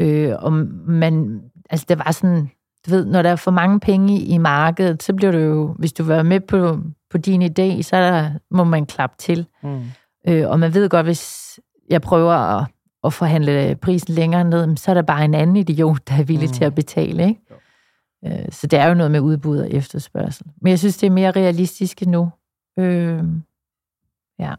[0.00, 0.52] Øh, og
[0.86, 2.50] man, altså det var sådan,
[2.86, 5.92] du ved, når der er for mange penge i markedet, så bliver det jo, hvis
[5.92, 6.78] du være med på,
[7.10, 9.46] på din idé, så der, må man klappe til.
[9.62, 9.82] Mm.
[10.28, 12.66] Øh, og man ved godt, hvis jeg prøver at,
[13.04, 16.48] at forhandle prisen længere ned, så er der bare en anden idiot, der er villig
[16.48, 16.52] mm.
[16.52, 17.28] til at betale.
[17.28, 17.40] Ikke?
[18.26, 20.46] Øh, så det er jo noget med udbud og efterspørgsel.
[20.60, 22.30] Men jeg synes, det er mere realistisk nu.
[22.78, 23.24] Øh,
[24.38, 24.54] ja.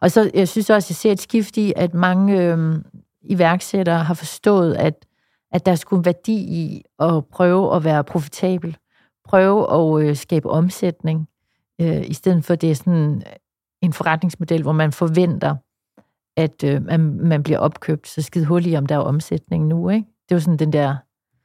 [0.00, 2.82] Og så jeg synes også, at jeg ser et skift i, at mange øh,
[3.22, 5.06] iværksættere har forstået, at,
[5.52, 8.76] at der skulle værdi i at prøve at være profitabel.
[9.24, 11.28] Prøve at øh, skabe omsætning,
[11.80, 13.22] øh, i stedet for det er sådan
[13.82, 15.56] en forretningsmodel, hvor man forventer,
[16.36, 19.90] at øh, man, man bliver opkøbt, så skide hul i, om der er omsætning nu.
[19.90, 20.06] Ikke?
[20.28, 20.96] Det er jo sådan den der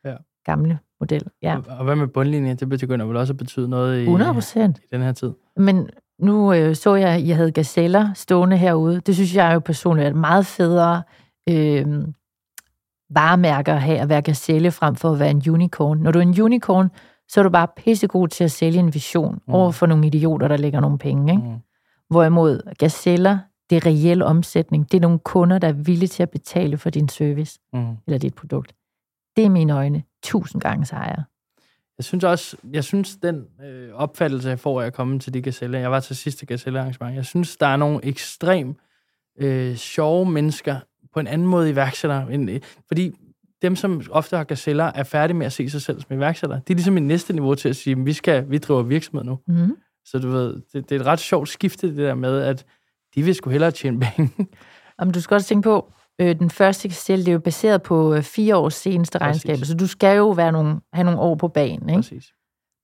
[0.05, 0.15] Ja.
[0.45, 1.23] gamle model.
[1.41, 2.57] Ja, Og, og hvad med bundlinjen?
[2.57, 4.77] Det begynder vel også at betyde noget i, 100 procent.
[4.79, 5.31] i den her tid.
[5.57, 5.89] Men
[6.19, 8.99] nu øh, så jeg, at I havde gazeller stående herude.
[8.99, 11.03] Det synes jeg jo personligt er et meget federe
[11.49, 11.85] øh,
[13.09, 15.97] varemærker at have at være gazelle frem for at være en unicorn.
[15.97, 16.89] Når du er en unicorn,
[17.29, 19.53] så er du bare pissegod til at sælge en vision mm.
[19.53, 21.33] over for nogle idioter, der lægger nogle penge.
[21.33, 21.43] Ikke?
[21.47, 21.55] Mm.
[22.09, 23.37] Hvorimod gazeller,
[23.69, 24.91] det er reel omsætning.
[24.91, 27.85] Det er nogle kunder, der er villige til at betale for din service Mm.
[28.07, 28.73] eller dit produkt.
[29.35, 31.23] Det er mine øjne tusind gange sejre.
[31.97, 35.41] Jeg synes også, jeg synes, den øh, opfattelse, jeg får af at komme til de
[35.41, 38.75] gazeller, jeg var til sidste gazellearrangement, jeg synes, der er nogle ekstrem
[39.39, 40.79] øh, sjove mennesker,
[41.13, 43.11] på en anden måde iværksættere, end, øh, fordi
[43.61, 46.61] dem, som ofte har gazeller, er færdige med at se sig selv som iværksættere.
[46.67, 49.23] Det er ligesom et næste niveau til at sige, at vi, skal, vi driver virksomhed
[49.23, 49.39] nu.
[49.47, 49.75] Mm.
[50.05, 52.65] Så du ved, det, det er et ret sjovt skifte, det der med, at
[53.15, 54.47] de vil sgu hellere tjene penge.
[54.97, 58.13] Om du skal også tænke på, øh, den første gazelle, det er jo baseret på
[58.13, 59.45] øh, fire års seneste Præcis.
[59.45, 61.89] regnskaber, så du skal jo være nogle, have nogle år på banen.
[61.89, 61.97] Ikke?
[62.01, 62.33] Præcis.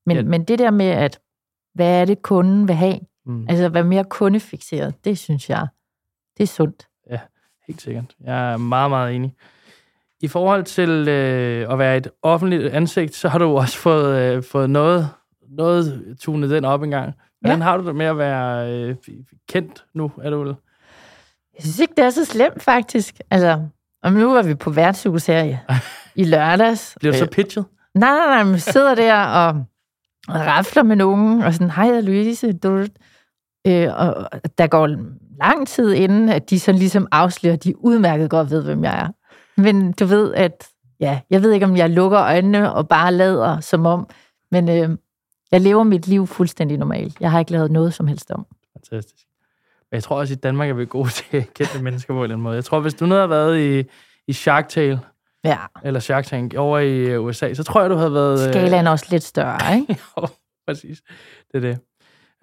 [0.06, 0.22] Men, Ja.
[0.24, 0.28] ja.
[0.30, 1.20] men det der med, at
[1.74, 3.00] hvad er det, kunden vil have?
[3.26, 3.46] Mm.
[3.50, 5.68] Altså at være mere kundefixeret, det synes jeg,
[6.38, 6.86] det er sundt.
[7.68, 8.16] Helt sikkert.
[8.24, 9.36] Jeg er meget, meget enig.
[10.22, 14.44] I forhold til øh, at være et offentligt ansigt, så har du også fået, øh,
[14.44, 15.10] fået noget,
[15.50, 17.14] noget tunet den op engang.
[17.42, 17.64] Hvordan Ja.
[17.64, 18.96] har du det med at være øh,
[19.50, 20.56] kendt nu, er du vel?
[21.60, 23.20] Jeg synes ikke, det er så slemt, faktisk.
[23.32, 23.62] Altså,
[24.04, 25.58] og nu var vi på værtshus her i,
[26.16, 26.96] i lørdags.
[27.00, 27.66] Bliver du så Øh, pitchet?
[27.96, 29.48] Nej, nej, nej, man sidder der og,
[30.28, 32.54] og rafler med nogen, og sådan, hej, Louise.
[32.54, 32.86] Du,
[33.68, 34.88] øh, og der går
[35.44, 39.00] lang tid inden, at de sådan ligesom afslører, at de udmærket godt ved, hvem jeg
[39.00, 39.08] er.
[39.62, 40.68] Men du ved, at
[41.00, 44.08] ja, jeg ved ikke, om jeg lukker øjnene og bare lader som om,
[44.52, 44.98] men øh,
[45.52, 47.18] jeg lever mit liv fuldstændig normalt.
[47.20, 48.46] Jeg har ikke lavet noget som helst om.
[48.74, 49.26] Fantastisk.
[49.92, 52.24] Men jeg tror også, at i Danmark er vi gode til kendte mennesker på en
[52.24, 52.56] eller anden måde.
[52.56, 53.90] Jeg tror, hvis du nu havde været i,
[54.28, 55.00] i Shark Tale,
[55.44, 58.48] Ja, eller Shark Tank over i øh, USA, så tror jeg, du havde været...
[58.48, 59.98] øh, skalaen er også lidt større, ikke?
[60.18, 60.28] jo,
[60.68, 61.02] præcis.
[61.52, 61.80] Det er det.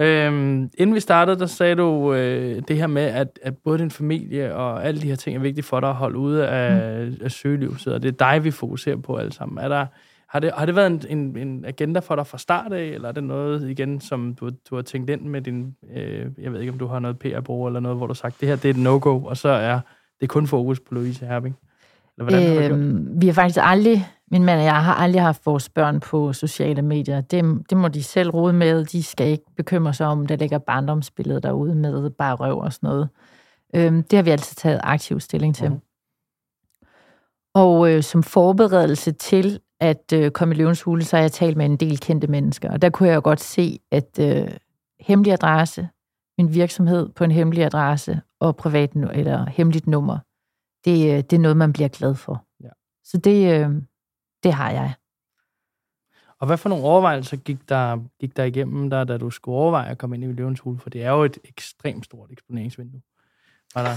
[0.01, 3.91] Øhm, inden vi startede, der sagde du øh, det her med, at, at både din
[3.91, 7.17] familie og alle de her ting er vigtige for dig at holde ude af, mm.
[7.23, 9.65] af søgelyset, og det er dig, vi fokuserer på alle sammen.
[9.65, 9.87] Er der,
[10.29, 13.09] har, det, har det været en, en, en agenda for dig fra start af, eller
[13.09, 16.61] er det noget igen, som du, du har tænkt ind med din, øh, jeg ved
[16.61, 18.65] ikke, om du har noget PR-brug eller noget, hvor du har sagt, det her det
[18.65, 19.81] er et no-go, og så er
[20.21, 21.57] det kun fokus på Louise Herbing?
[22.19, 22.81] Eller hvordan har du gjort?
[22.81, 26.33] Øhm, vi har faktisk aldrig, min mand og jeg har aldrig haft vores børn på
[26.33, 27.21] sociale medier.
[27.21, 28.85] Det, det må de selv rode med.
[28.85, 32.87] De skal ikke bekymre sig om, der ligger barndomsbilleder derude med bare røv og sådan
[32.89, 33.09] noget.
[33.75, 35.71] Øhm, det har vi altid taget aktiv stilling til.
[35.71, 35.81] Mhm.
[37.55, 41.57] Og øh, som forberedelse til at øh, komme i løvens hule, så har jeg talt
[41.57, 42.71] med en del kendte mennesker.
[42.71, 44.51] Og der kunne jeg jo godt se, at øh,
[45.01, 45.89] hemmelig adresse,
[46.39, 50.19] min virksomhed på en hemmelig adresse og privat nu- eller hemmeligt nummer,
[50.85, 52.45] det, øh, det er noget, man bliver glad for.
[52.63, 52.69] Ja.
[53.05, 53.71] Så det, øh,
[54.43, 54.95] det har jeg.
[56.39, 59.91] Og hvad for nogle overvejelser gik der, gik der igennem, der, da du skulle overveje
[59.91, 60.79] at komme ind i løvens hule?
[60.79, 63.01] For det er jo et ekstremt stort eksponeringsvindue.
[63.75, 63.97] Var der,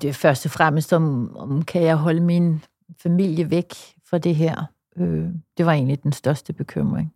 [0.00, 2.64] Det er først og fremmest, om, om kan jeg holde min
[3.02, 3.74] familie væk
[4.10, 4.64] fra det her.
[4.96, 7.14] Øh, det var egentlig den største bekymring.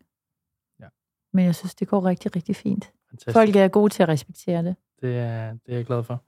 [0.80, 0.86] Ja.
[1.32, 2.92] Men jeg synes, det går rigtig, rigtig fint.
[3.10, 3.34] fantastisk.
[3.34, 4.76] Folk er gode til at respektere det.
[5.00, 6.22] Det er, det er jeg glad for.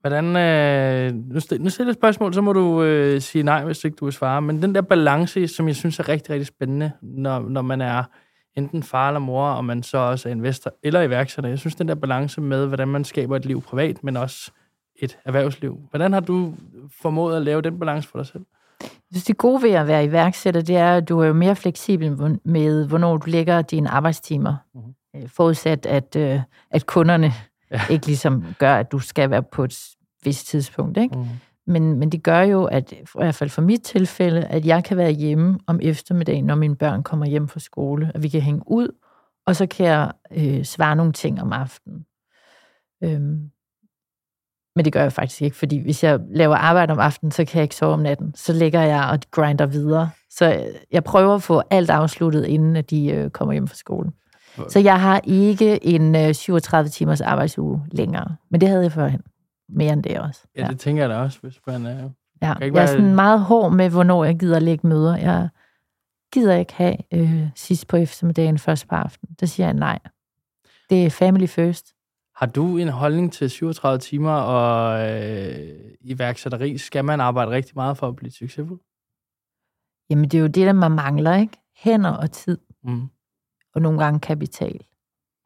[0.00, 3.84] Hvordan, øh, nu, nu stiller jeg et spørgsmål, så må du øh, sige nej, hvis
[3.84, 4.42] ikke du vil svare.
[4.42, 8.04] Men den der balance, som jeg synes er rigtig, rigtig spændende, når, når man er
[8.56, 11.50] enten far eller mor, og man så også er investor eller iværksætter.
[11.50, 14.52] Jeg synes, den der balance med, hvordan man skaber et liv privat, men også
[14.96, 15.80] et erhvervsliv.
[15.90, 16.54] Hvordan har du
[17.02, 18.44] formået at lave den balance for dig selv?
[19.12, 21.56] Jeg synes, det gode ved at være iværksætter, det er, at du er jo mere
[21.56, 24.56] fleksibel med, hvornår du lægger dine arbejdstimer.
[24.74, 24.94] Mhm.
[25.16, 27.32] Øh, Forudsat, at, øh, at kunderne
[27.70, 27.80] ja.
[27.92, 29.78] ikke ligesom gør, at du skal være på et
[30.24, 30.98] vist tidspunkt.
[30.98, 31.18] Ikke?
[31.18, 31.26] Mm.
[31.66, 34.96] Men, men det gør jo, at i hvert fald for mit tilfælde, at jeg kan
[34.96, 38.62] være hjemme om eftermiddagen, når mine børn kommer hjem fra skole, at vi kan hænge
[38.66, 38.88] ud,
[39.46, 42.06] og så kan jeg øh, svare nogle ting om aftenen.
[43.04, 43.50] Øhm,
[44.76, 47.58] men det gør jeg faktisk ikke, fordi hvis jeg laver arbejde om aftenen, så kan
[47.58, 48.34] jeg ikke sove om natten.
[48.34, 50.10] Så ligger jeg og grinder videre.
[50.30, 54.10] Så jeg prøver at få alt afsluttet, inden at de øh, kommer hjem fra skole.
[54.68, 58.36] Så jeg har ikke en øh, 37 timers arbejdsuge længere.
[58.50, 59.20] Men det havde jeg førhen.
[59.68, 60.40] Mere end det også.
[60.56, 62.08] Ja, det tænker jeg da også, hvis man er...
[62.42, 65.16] Ja, ikke jeg er sådan meget hård med, hvornår jeg gider lægge møder.
[65.16, 65.48] Jeg
[66.32, 69.36] gider ikke have øh, sidst på eftermiddagen, først på aftenen.
[69.40, 69.98] Der siger jeg nej.
[70.90, 71.91] Det er family first.
[72.42, 76.78] Har du en holdning til 37 timer og øh, iværksætteri?
[76.78, 78.80] Skal man arbejde rigtig meget for at blive succesfuld?
[80.10, 81.56] Jamen, det er jo det, der man mangler, ikke?
[81.76, 83.06] Hænder og tid, Mm.
[83.74, 84.80] og nogle gange kapital.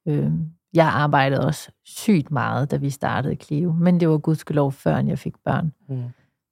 [0.09, 0.31] Øh,
[0.75, 5.19] jeg arbejdede også sygt meget, da vi startede Clio, men det var gudskelov, før jeg
[5.19, 5.73] fik børn.
[5.89, 6.03] Mm.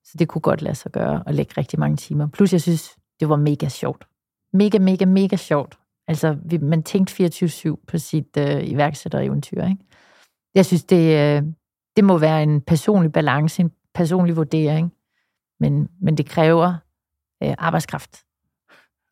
[0.04, 2.26] Så det kunne godt lade sig gøre at lægge rigtig mange timer.
[2.28, 4.06] Plus, jeg synes, det var mega sjovt.
[4.52, 5.78] Mega, mega, mega sjovt.
[6.08, 7.24] Altså, vi, man tænkte
[7.70, 9.84] 24-7 på sit øh, iværksættereventyr, ikke?
[10.54, 11.42] Jeg synes, det, øh,
[11.96, 14.92] det må være en personlig balance, en personlig vurdering,
[15.60, 16.74] men, men det kræver
[17.42, 18.10] øh, arbejdskraft.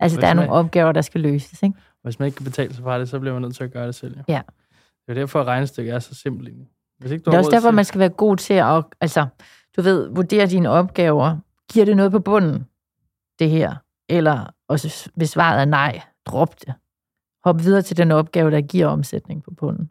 [0.00, 1.78] Altså, Hvis der er nogle opgaver, der skal løses, ikke?
[2.02, 3.87] Hvis man ikke kan betale sig fra det, så bliver man nødt til at gøre
[3.87, 4.16] det selv.
[4.28, 4.35] Ja.
[4.35, 4.40] Ja.
[5.07, 6.68] Det er derfor, at regnestykket er så simpelt egentlig.
[6.98, 9.26] Hvis ikke du Det er også derfor, til- man skal være god til at, altså,
[9.76, 11.37] du ved, vurdere dine opgaver.
[11.72, 12.66] Giver det noget på bunden,
[13.38, 13.74] det her?
[14.09, 16.74] Eller også, hvis svaret er nej, drop det.
[17.44, 19.90] Hop videre til den opgave, der giver omsætning på bunden.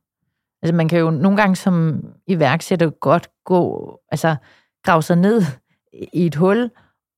[0.61, 4.35] Altså, man kan jo nogle gange som iværksætter godt gå, altså,
[4.83, 5.41] grave sig ned
[6.13, 6.69] i et hul,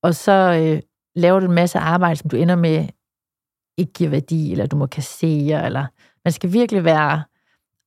[0.02, 0.82] og så øh,
[1.16, 2.88] laver du en masse arbejde, som du ender med
[3.76, 5.86] ikke giver værdi, eller du må kassere, eller
[6.24, 7.22] man skal virkelig være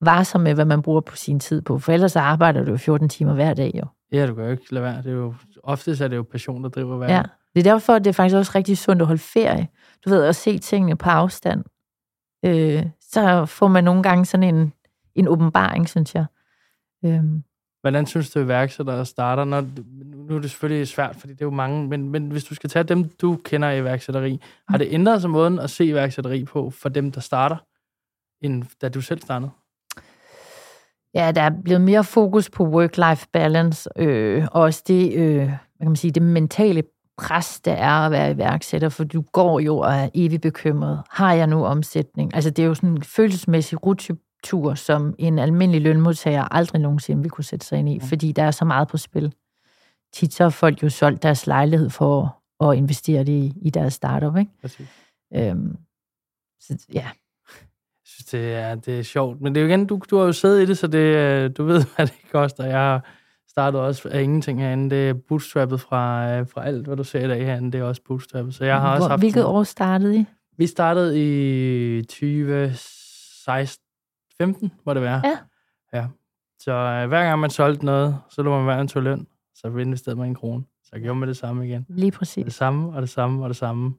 [0.01, 3.09] varsom med, hvad man bruger på sin tid på, for ellers arbejder du jo 14
[3.09, 3.83] timer hver dag jo.
[4.11, 4.97] Ja, du kan jo ikke lade være.
[4.97, 7.13] Det er jo, oftest er det jo passion, der driver hver.
[7.13, 7.23] Ja.
[7.55, 9.67] Det er derfor, at det er faktisk også rigtig sundt at holde ferie.
[10.05, 11.63] Du ved, at se tingene på afstand.
[12.45, 14.73] Øh, så får man nogle gange sådan en,
[15.17, 16.25] en åbenbaring, synes jeg.
[17.05, 17.43] Øhm,
[17.81, 19.43] Hvordan synes du, iværksættere starter?
[19.43, 19.65] Når,
[20.27, 22.69] nu er det selvfølgelig svært, fordi det er jo mange, men, men hvis du skal
[22.69, 26.69] tage dem, du kender i iværksætteri, har det ændret sig måden at se iværksætteri på
[26.69, 27.57] for dem, der starter,
[28.41, 29.51] end da du selv startede?
[31.17, 35.57] ja, der er blevet mere fokus på work-life balance, øh, og også det, øh, hvad
[35.79, 36.83] kan man sige, det mentale
[37.17, 41.01] pres, der er at være iværksætter, for du går jo og er evigt bekymret.
[41.09, 42.35] Har jeg nu omsætning?
[42.35, 43.77] Altså, det er jo sådan en følelsesmæssig
[44.43, 48.43] rutsjetur, som en almindelig lønmodtager aldrig nogensinde vil kunne sætte sig ind i, fordi der
[48.43, 49.33] er så meget på spil.
[50.13, 53.93] Tit så har folk jo solgt deres lejlighed for at investere det i, i deres
[53.93, 54.51] startup, ikke?
[54.61, 54.87] Præcis.
[55.35, 55.77] Øhm,
[56.59, 59.41] så, ja, Jeg synes, det er, det er sjovt.
[59.41, 61.51] Men det er jo igen, du, du har jo siddet i det, så det, øh,
[61.57, 62.65] du ved, hvad det koster.
[62.65, 63.05] Jeg har
[63.49, 64.95] startet også af ingenting herinde.
[64.95, 67.71] Det er bootstrappet fra, øh, fra alt, hvad du ser i dag herinde.
[67.71, 68.55] Det er også bootstrappet.
[68.55, 69.21] Så jeg har også Hvor, haft...
[69.21, 70.25] hvilket år startede I?
[70.57, 71.13] Vi startede
[71.97, 73.86] i 2016,
[74.41, 75.21] 15, må det være.
[75.25, 75.37] Ja.
[75.93, 76.07] Ja.
[76.59, 79.27] Så øh, hver gang man solgte noget, så lå man hver en løn.
[79.55, 80.63] Så investerede man en krone.
[80.83, 81.85] Så gjorde man det samme igen.
[81.89, 82.53] Lige Det præcis.
[82.53, 83.93] samme, og det samme, og det samme.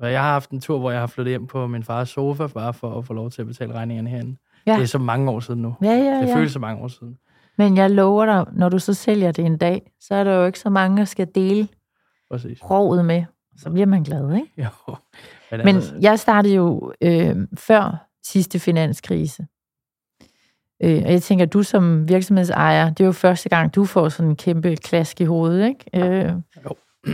[0.00, 2.46] Og jeg har haft en tur, hvor jeg har flyttet hjem på min fars sofa,
[2.46, 4.36] bare for at få lov til at betale regningerne herinde.
[4.66, 4.74] Ja.
[4.74, 5.74] Det er så mange år siden nu.
[5.82, 6.36] Ja, ja, Det ja.
[6.36, 7.18] føles så mange år siden.
[7.58, 10.46] Men jeg lover dig, når du så sælger det en dag, så er der jo
[10.46, 11.68] ikke så mange, der skal dele
[12.30, 12.70] Præcis.
[12.70, 13.24] rovet med.
[13.56, 14.52] Så bliver man glad, ikke?
[14.64, 14.94] Jo.
[15.50, 19.46] Men, Men ellers, jeg startede jo øh, før sidste finanskrise.
[20.82, 24.30] Øh, og jeg tænker, du som virksomhedsejer, det er jo første gang, du får sådan
[24.30, 25.84] en kæmpe klask i hovedet, ikke?
[25.94, 26.32] Øh,
[26.64, 26.70] Jo.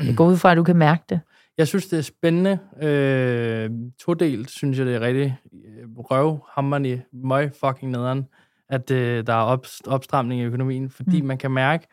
[0.07, 1.21] jeg går ud fra, at du kan mærke det.
[1.59, 2.59] Jeg synes, det er spændende.
[2.83, 8.27] Øh, todelt synes jeg, det er rigtig øh, røvhammerende, møg fucking nederen,
[8.69, 11.27] at øh, der er op, opstramning i økonomien, fordi mm.
[11.27, 11.87] Man kan mærke,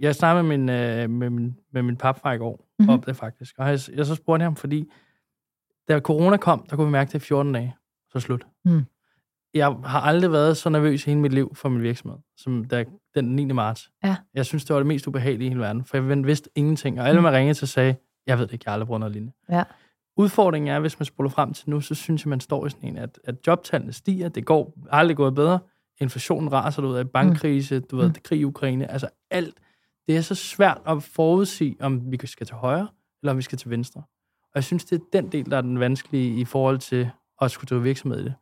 [0.00, 2.64] jeg snakkede med min, øh, med min, med min papfar i går Mhm.
[2.78, 2.92] mm-hmm.
[2.94, 4.90] om det faktisk, og jeg, jeg så spurgte ham, fordi
[5.88, 7.74] da corona kom, der kunne vi mærke det i 14 dage,
[8.12, 8.46] så slut.
[8.64, 8.84] Mm.
[9.54, 12.84] Jeg har aldrig været så nervøs i hele mit liv for min virksomhed, som da,
[13.14, 13.44] den 9.
[13.44, 13.90] marts.
[14.04, 14.16] Ja.
[14.34, 17.08] Jeg synes, det var det mest ubehagelige i hele verden, for jeg vidste ingenting, og
[17.08, 17.22] alle, Mm.
[17.22, 17.94] man ringede til, sagde,
[18.26, 19.32] jeg ved det ikke, jeg har aldrig brugt noget lignende.
[19.50, 19.62] Ja.
[20.16, 22.88] Udfordringen er, hvis man spoler frem til nu, så synes jeg, man står i sådan
[22.88, 25.58] en, at, at jobtallene stiger, det går aldrig gået bedre,
[26.00, 28.14] inflationen raser ud af bankkrise, du ved, Mm.
[28.24, 29.54] krig i Ukraine, altså alt.
[30.06, 32.88] Det er så svært at forudsige, om vi skal til højre,
[33.22, 34.00] eller om vi skal til venstre.
[34.42, 37.50] Og jeg synes, det er den del, der er den vanskelige i forhold til at
[37.50, 38.34] skulle drive virksomhed i det.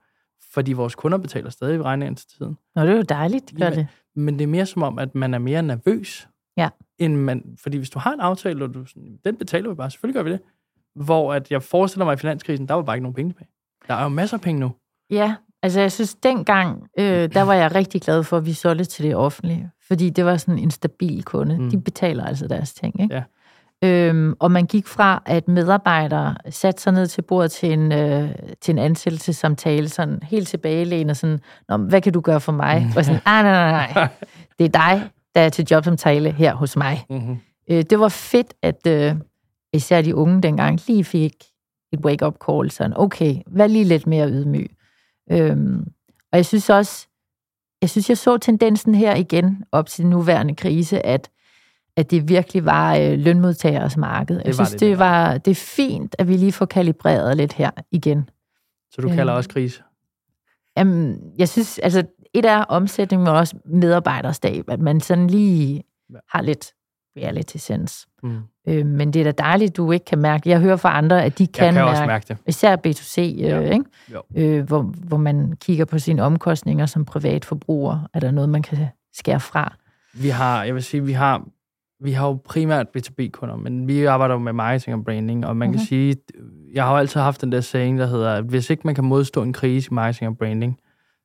[0.55, 2.59] Fordi vores kunder betaler stadig regningen til tiden.
[2.75, 3.87] Nå, det er jo dejligt, de gør det.
[4.17, 6.29] Men det er mere som om, at man er mere nervøs.
[6.57, 6.69] Ja.
[6.99, 9.91] End man, fordi hvis du har en aftale, og du, sådan, den betaler vi bare,
[9.91, 10.41] selvfølgelig gør vi det.
[10.95, 13.49] Hvor at jeg forestiller mig, i finanskrisen, der var bare ikke nogen penge tilbage.
[13.89, 14.73] Der er jo masser af penge nu.
[15.11, 18.85] Ja, Altså, jeg synes, dengang, øh, der var jeg rigtig glad for, at vi solgte
[18.85, 19.71] til det offentlige.
[19.89, 21.59] Fordi det var sådan en stabil kunde.
[21.59, 21.71] Mm.
[21.71, 23.15] De betaler altså deres ting, ikke?
[23.15, 23.23] Ja.
[23.85, 28.31] Øhm, og man gik fra, at medarbejdere satte sig ned til bordet til en, øh,
[28.61, 32.93] til en ansættelsessamtale, sådan helt tilbagelænet, sådan, Nå, hvad kan du gøre for mig?
[32.97, 34.09] Og sådan, nej, nej, nej, nej.
[34.59, 37.05] Det er dig, der er til jobsamtale her hos mig.
[37.11, 37.39] Mm-hmm.
[37.71, 39.15] Øh, det var fedt, at øh,
[39.73, 41.35] især de unge dengang lige fik
[41.93, 44.71] et wake-up call, sådan, okay, vær lige lidt mere ydmyg.
[45.33, 45.85] Øhm,
[46.33, 47.07] og jeg synes også,
[47.83, 51.31] jeg synes, jeg så tendensen her igen op til den nuværende krise, at,
[51.97, 54.37] at det virkelig var øh, lønmodtagers marked.
[54.37, 57.37] Jeg var synes, det, det, det var, det er fint, at vi lige får kalibreret
[57.37, 58.29] lidt her igen.
[58.91, 59.37] Så du kalder Øh.
[59.37, 59.83] også krise?
[60.77, 62.03] Jamen, jeg synes, altså,
[62.35, 65.83] et er omsætning, men også medarbejderstab, at man sådan lige
[66.13, 66.19] Ja.
[66.29, 66.67] har lidt
[67.17, 68.07] reality sense.
[68.23, 68.39] Mm.
[68.69, 70.49] Øh, men det er da dejligt, du ikke kan mærke.
[70.49, 72.37] Jeg hører fra andre, at de kan, Jeg kan mærke, også mærke det.
[72.47, 73.61] især B2C, øh, Ja.
[73.61, 73.85] ikke?
[74.13, 74.23] Jo.
[74.37, 78.09] Øh, hvor, hvor man kigger på sine omkostninger som privat forbruger.
[78.15, 78.79] Er der noget, man kan
[79.15, 79.75] skære fra?
[80.15, 81.45] Vi har, jeg vil sige, vi har,
[82.01, 85.69] vi har jo primært B2B-kunder, men vi arbejder jo med marketing og branding, og man
[85.69, 85.79] mm-hmm.
[85.79, 85.87] kan Mhm.
[85.87, 86.17] sige,
[86.75, 89.05] jeg har jo altid haft den der saying, der hedder, at hvis ikke man kan
[89.05, 90.79] modstå en krise i marketing og branding,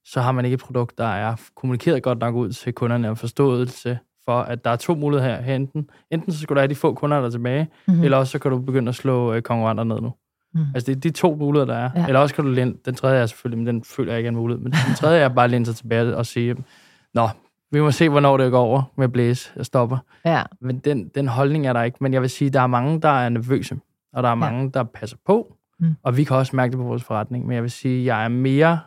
[0.06, 3.18] så har man ikke et produkt, der er kommunikeret godt nok ud til kunderne og
[3.18, 5.56] forståelse for, at der er to muligheder her.
[5.56, 7.98] Enten, enten så skal du have de få kunder, der er tilbage, Mm-hmm.
[8.00, 8.04] mm.
[8.04, 10.14] eller også så kan du begynde at slå øh, konkurrenter ned nu.
[10.54, 10.62] Mm.
[10.76, 11.90] Altså, det er de to muligheder, der er.
[11.96, 12.00] Ja.
[12.02, 12.08] Ja.
[12.08, 14.32] Eller også kan du læne, den tredje er selvfølgelig, men den føler jeg ikke er
[14.32, 16.56] en mulighed, men den tredje er bare at læne sig tilbage og sige,
[17.14, 17.28] nå,
[17.72, 19.98] vi må se, hvornår det går over med blæse og stopper.
[20.26, 21.98] Ja, Men den, den holdning er der ikke.
[22.02, 23.78] Men jeg vil sige, der er mange, der er nervøse,
[24.14, 25.96] og der er mange, der passer på, Mm.
[26.04, 27.46] og vi kan også mærke det på vores forretning.
[27.48, 28.80] Men jeg vil sige, jeg er mere,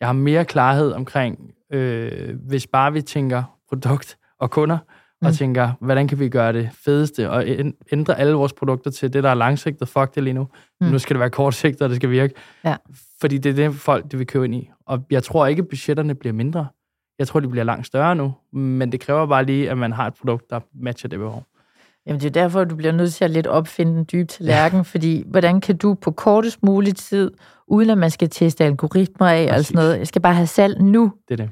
[0.00, 4.78] jeg har mere klarhed omkring, øh, hvis bare vi tænker produkt og kunder,
[5.22, 5.26] mm.
[5.26, 9.12] og tænker, hvordan kan vi gøre det fedeste, og æn- ændre alle vores produkter til
[9.12, 9.88] det, der er langsigtet.
[9.88, 10.48] Fuck det lige nu.
[10.80, 10.86] Mm.
[10.86, 12.34] Nu skal det være kortsigtet, og det skal virke.
[12.64, 12.76] Ja.
[13.20, 14.70] Fordi det er det, folk det vil købe ind i.
[14.86, 16.66] Og jeg tror ikke, budgetterne bliver mindre.
[17.20, 18.32] Jeg tror, de bliver langt større nu.
[18.52, 21.46] Men det kræver bare lige, at man har et produkt, der matcher det behov.
[22.06, 24.82] Jamen, det er derfor, du bliver nødt til at lidt opfinde den dybe tallerken, ja.
[24.82, 27.30] fordi hvordan kan du på kortest mulig tid,
[27.66, 29.66] uden at man skal teste algoritmer af og Præcis.
[29.66, 31.12] sådan noget, jeg skal bare have salg nu.
[31.28, 31.50] Det er det.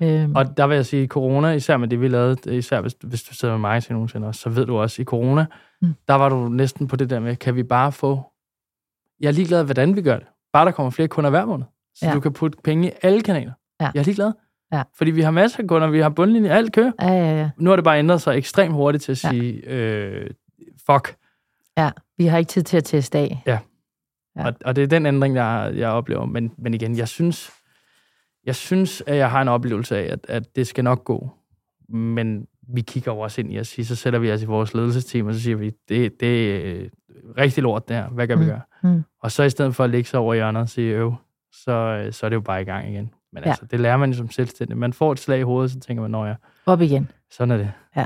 [0.00, 3.22] Øhm, Og der vil jeg sige, corona, især med det, vi lavede, især hvis, hvis
[3.22, 5.46] du sidder med mig til nogensinde også, så ved du også, i corona,
[5.82, 5.94] Mm.
[6.08, 8.20] der var du næsten på det der med, kan vi bare få...
[9.20, 10.26] Jeg er ligeglad, hvordan vi gør det.
[10.52, 11.64] Bare der kommer flere kunder hver måned.
[11.94, 12.12] Så ja.
[12.14, 13.52] du kan putte penge i alle kanaler.
[13.80, 13.90] Ja.
[13.94, 14.32] Jeg er ligeglad.
[14.72, 14.82] Ja.
[14.98, 16.92] Fordi vi har masser af kunder, vi har bundlinje, alt kører.
[17.00, 17.50] ja, ja, ja.
[17.58, 19.30] Nu har det bare ændret sig ekstremt hurtigt til at Ja.
[19.30, 20.30] sige, øh,
[20.90, 21.16] fuck.
[21.78, 21.90] ja.
[22.18, 23.42] Vi har ikke tid til at teste af.
[23.46, 23.58] Ja.
[24.36, 26.24] Og, og det er den ændring, jeg, jeg oplever.
[26.24, 27.50] Men, men igen, jeg synes,
[28.46, 31.30] jeg synes, at jeg har en oplevelse af, at, at det skal nok gå.
[31.88, 34.74] Men vi kigger jo også ind i at sige, så sætter vi os i vores
[34.74, 36.88] ledelsesteam, og så siger vi, det, det er øh,
[37.38, 38.08] rigtig lort der.
[38.08, 38.50] Hvad kan vi Mm.
[38.50, 38.60] gøre?
[38.82, 39.02] Mm.
[39.22, 41.14] Og så i stedet for at ligge sig over i hjørnet og sige øv,
[41.52, 43.10] så, øh, så er det jo bare i gang igen.
[43.36, 43.50] Men Ja.
[43.50, 44.76] altså, det lærer man jo som selvstændig.
[44.78, 46.34] Man får et slag i hovedet, så tænker man, nå ja,
[46.66, 47.10] Op igen.
[47.30, 47.72] sådan er det.
[47.96, 48.04] Ja.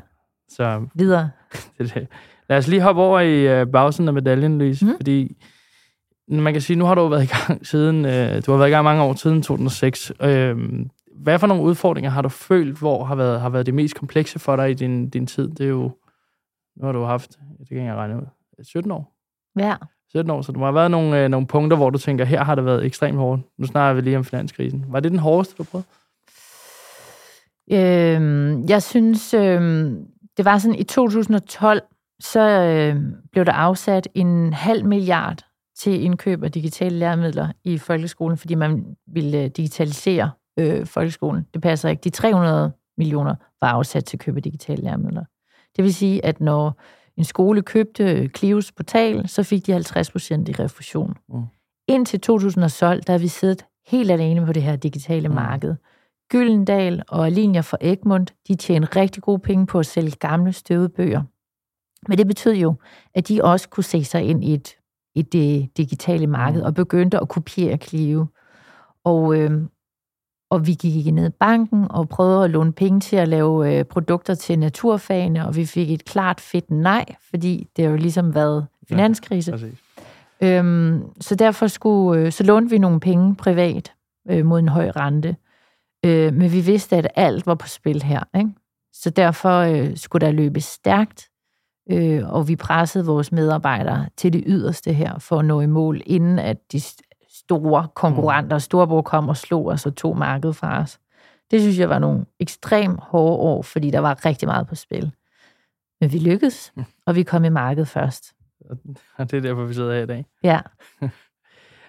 [0.49, 1.31] Så Videre.
[1.78, 2.09] det, det.
[2.49, 4.97] Lad os lige hoppe over i øh, bagsiden af medaljen, Louise, mm.
[4.97, 5.37] fordi
[6.28, 8.70] man kan sige, nu har du været i gang siden, øh, du har været i
[8.70, 10.12] gang mange år, siden 2006.
[10.22, 10.57] Øh,
[11.16, 14.39] hvad for nogle udfordringer har du følt, hvor har været, har været det mest komplekse
[14.39, 15.49] for dig i din, din tid?
[15.49, 15.91] Det er jo,
[16.76, 18.26] nu har du haft, det kan jeg regne ud,
[18.62, 19.14] 17 år.
[19.59, 19.74] Ja.
[20.11, 22.45] 17 år, så der må have været nogle, øh, nogle punkter, hvor du tænker, her
[22.45, 23.43] har det været ekstremt hårdt.
[23.59, 24.85] Nu snakker vi lige om finanskrisen.
[24.89, 25.87] Var det den hårdeste, du prøvede?
[27.73, 30.07] Øhm, jeg synes, øhm,
[30.37, 31.81] det var sådan, i 2012,
[32.21, 32.97] så øh,
[33.33, 35.45] blev der afsat en halv milliard
[35.79, 41.47] til indkøb af digitale læremidler i folkeskolen, fordi man ville øh, digitalisere øh, folkeskolen.
[41.55, 42.01] Det passer ikke.
[42.01, 45.25] De 300 millioner var afsat til køb af digitale læremidler.
[45.77, 46.81] Det vil sige, at når
[47.21, 51.14] en skole købte Clios portal, så fik de 50 procent i refusion.
[51.29, 51.43] Mm.
[51.89, 55.35] Indtil 2012, der har vi siddet helt alene på det her digitale Mm.
[55.35, 55.75] marked.
[56.33, 60.89] Gyldendal og linjer fra Egmont, de tjener rigtig gode penge på at sælge gamle støvede
[60.89, 61.23] bøger.
[62.09, 62.75] Men det betød jo,
[63.14, 64.77] at de også kunne se sig ind i et,
[65.14, 66.66] i det digitale marked Mm.
[66.66, 68.27] og begyndte at kopiere Clio.
[69.05, 69.51] Og, øh,
[70.51, 73.85] og vi gik ned i banken og prøvede at låne penge til at lave øh,
[73.85, 78.35] produkter til naturfagene, og vi fik et klart fedt nej, fordi det har jo ligesom
[78.35, 79.51] været finanskrise.
[79.51, 79.79] Præcis.
[80.41, 83.93] Øhm, så derfor skulle, øh, så lånte vi nogle penge privat
[84.31, 85.37] øh, mod en høj rente.
[86.05, 88.23] Øh, men vi vidste, at alt var på spil her.
[88.39, 88.51] Ikke?
[88.93, 91.29] Så derfor øh, skulle der løbe stærkt,
[91.91, 96.01] øh, og vi pressede vores medarbejdere til det yderste her for at nå i mål,
[96.07, 96.81] inden at de
[97.51, 101.01] store konkurrenter, Storborg kom og slog os og tog markedet fra os.
[101.51, 105.13] Det synes jeg var nogle ekstremt hårde år, fordi der var rigtig meget på spil.
[106.01, 106.73] Men vi lykkedes,
[107.07, 108.33] og vi kom i markedet først.
[109.17, 110.27] Og det er derfor, vi sidder her i dag.
[110.43, 110.61] Ja,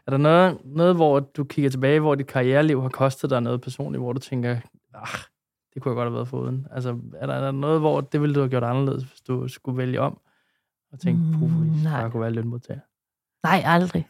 [0.08, 3.62] Er der noget, noget, hvor du kigger tilbage, hvor dit karriereliv har kostet dig noget
[3.62, 4.52] personligt, hvor du tænker,
[4.94, 5.08] ah,
[5.74, 6.68] det kunne jeg godt have været foruden?
[6.72, 9.48] Altså, er der, er der noget, hvor det ville du have gjort anderledes, hvis du
[9.48, 10.20] skulle vælge om?
[10.92, 11.94] Og tænke, puh, Mm, nej.
[12.02, 12.80] jeg kunne være lønmodtager.
[13.44, 14.08] Nej, aldrig.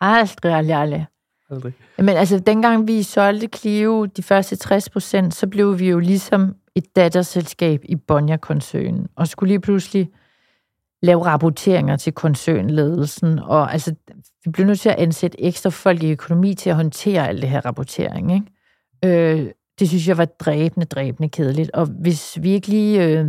[0.00, 1.06] Aldrig, aldrig, aldrig.
[1.50, 1.72] Aldrig.
[1.98, 6.56] Men altså, dengang vi solgte Clio de første 60 procent, så blev vi jo ligesom
[6.74, 10.10] et datterselskab i Bonja-koncernen, og skulle lige pludselig
[11.02, 13.94] lave rapporteringer til koncernledelsen, og altså,
[14.44, 17.50] vi blev nødt til at ansætte ekstra folk i økonomi til at håndtere alt det
[17.50, 19.40] her rapportering, ikke?
[19.40, 23.26] Øh, det synes jeg var dræbende, dræbende kedeligt, og hvis vi ikke lige øh,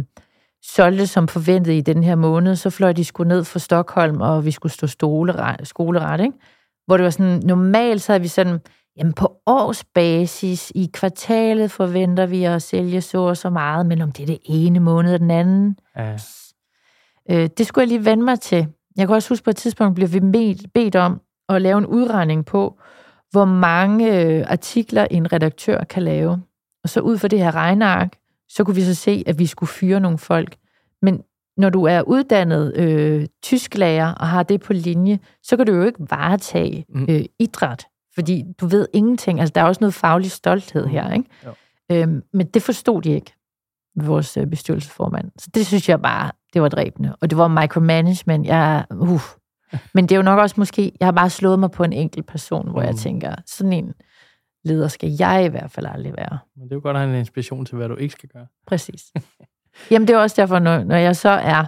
[0.63, 4.45] solgte som forventet i den her måned, så fløj de skulle ned fra Stockholm, og
[4.45, 6.37] vi skulle stå stoleret, skoleret, ikke?
[6.89, 8.59] Hvor det var sådan, normalt så havde vi sådan,
[8.97, 14.11] jamen på årsbasis, i kvartalet forventer vi at sælge så og så meget, men om
[14.11, 16.17] det er det ene måned og den anden, Ja.
[17.29, 18.67] øh, det skulle jeg lige vende mig til.
[18.97, 20.19] Jeg kan også huske, på et tidspunkt blev vi
[20.73, 22.79] bedt, om at lave en udregning på,
[23.31, 26.41] hvor mange øh, artikler en redaktør kan lave.
[26.83, 28.13] Og så ud fra det her regneark,
[28.47, 30.55] så kunne vi så se, at vi skulle fyre nogle folk.
[31.59, 35.83] Når du er uddannet øh, tysklærer og har det på linje, så kan du jo
[35.83, 37.05] ikke varetage Mm.
[37.09, 37.85] øh, idræt,
[38.15, 39.39] fordi du ved ingenting.
[39.39, 41.29] Altså, der er også noget faglig stolthed her, ikke?
[41.45, 41.51] Jo.
[41.91, 43.33] Øhm, men det forstod de ikke,
[44.01, 45.31] vores øh, bestyrelsesformand.
[45.37, 47.15] Så det synes jeg bare, det var dræbende.
[47.21, 48.45] Og det var micromanagement.
[48.47, 49.21] Jeg, uh.
[49.93, 52.27] Men det er jo nok også måske, jeg har bare slået mig på en enkelt
[52.27, 52.97] person, hvor jeg Mm.
[52.97, 53.93] tænker, sådan en
[54.65, 56.37] leder skal jeg i hvert fald aldrig være.
[56.55, 58.47] Men det er jo godt at have en inspiration til, hvad du ikke skal gøre.
[58.67, 59.01] Præcis.
[59.91, 61.65] Jamen, det er også derfor, når, når jeg så er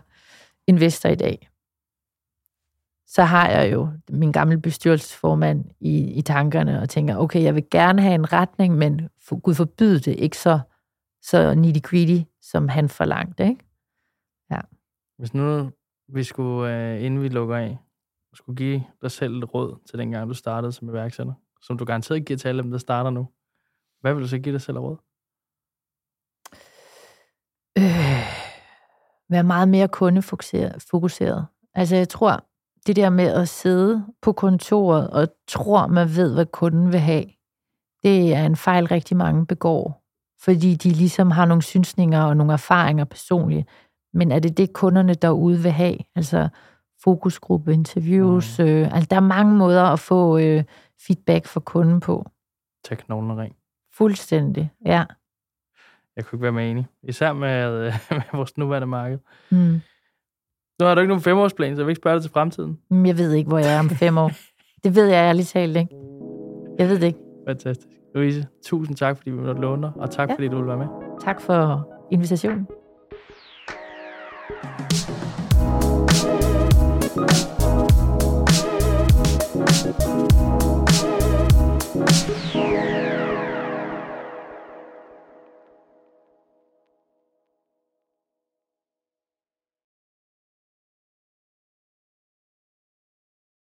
[0.67, 1.49] investor i dag,
[3.07, 7.69] så har jeg jo min gamle bestyrelsesformand i, i tankerne og tænker, okay, jeg vil
[7.71, 10.59] gerne have en retning, men for, Gud forbyde det ikke så,
[11.21, 13.43] så nitty-gritty, som han forlangte.
[13.43, 13.65] Ikke?
[14.51, 14.59] Ja.
[15.17, 15.71] Hvis nu
[16.07, 17.77] vi skulle, øh, inden vi lukker af,
[18.33, 21.85] skulle give dig selv et råd til den gang, du startede som iværksætter, som du
[21.85, 23.27] garanteret giver til alle dem, der starter nu,
[24.01, 24.97] hvad vil du så give dig selv af råd?
[27.77, 27.83] Øh,
[29.29, 30.85] være meget mere kundefokuseret.
[30.91, 31.45] fokuseret.
[31.73, 32.45] Altså jeg tror,
[32.87, 37.25] det der med at sidde på kontoret og tror, man ved, hvad kunden vil have,
[38.03, 40.01] det er en fejl, rigtig mange begår.
[40.43, 43.67] Fordi de ligesom har nogle synsninger og nogle erfaringer personligt.
[44.13, 45.97] Men er det det, kunderne derude vil have?
[46.15, 46.49] Altså
[47.03, 48.59] fokusgruppe, interviews.
[48.59, 48.65] Mm.
[48.65, 50.63] Øh, altså der er mange måder at få øh,
[51.07, 52.15] feedback fra kunden på.
[52.15, 53.55] Og ring.
[53.97, 55.05] Fuldstændig, ja.
[56.15, 56.85] Jeg kunne ikke være mere enig.
[57.03, 59.19] Især med, øh, med vores nuværende marked.
[59.51, 59.81] Mm.
[60.79, 62.79] Nu har du ikke nogen femårsplan, så jeg vil ikke spørge dig til fremtiden.
[62.89, 64.31] Men Jeg ved ikke, hvor jeg er om fem år.
[64.83, 65.95] Det ved jeg ærligt talt ikke.
[66.79, 67.19] Jeg ved det ikke.
[67.47, 67.87] Fantastisk.
[68.15, 70.35] Louise, tusind tak, fordi vi måtte låne dig, og tak, Ja.
[70.35, 70.87] fordi du ville være med.
[71.21, 72.67] Tak for invitationen.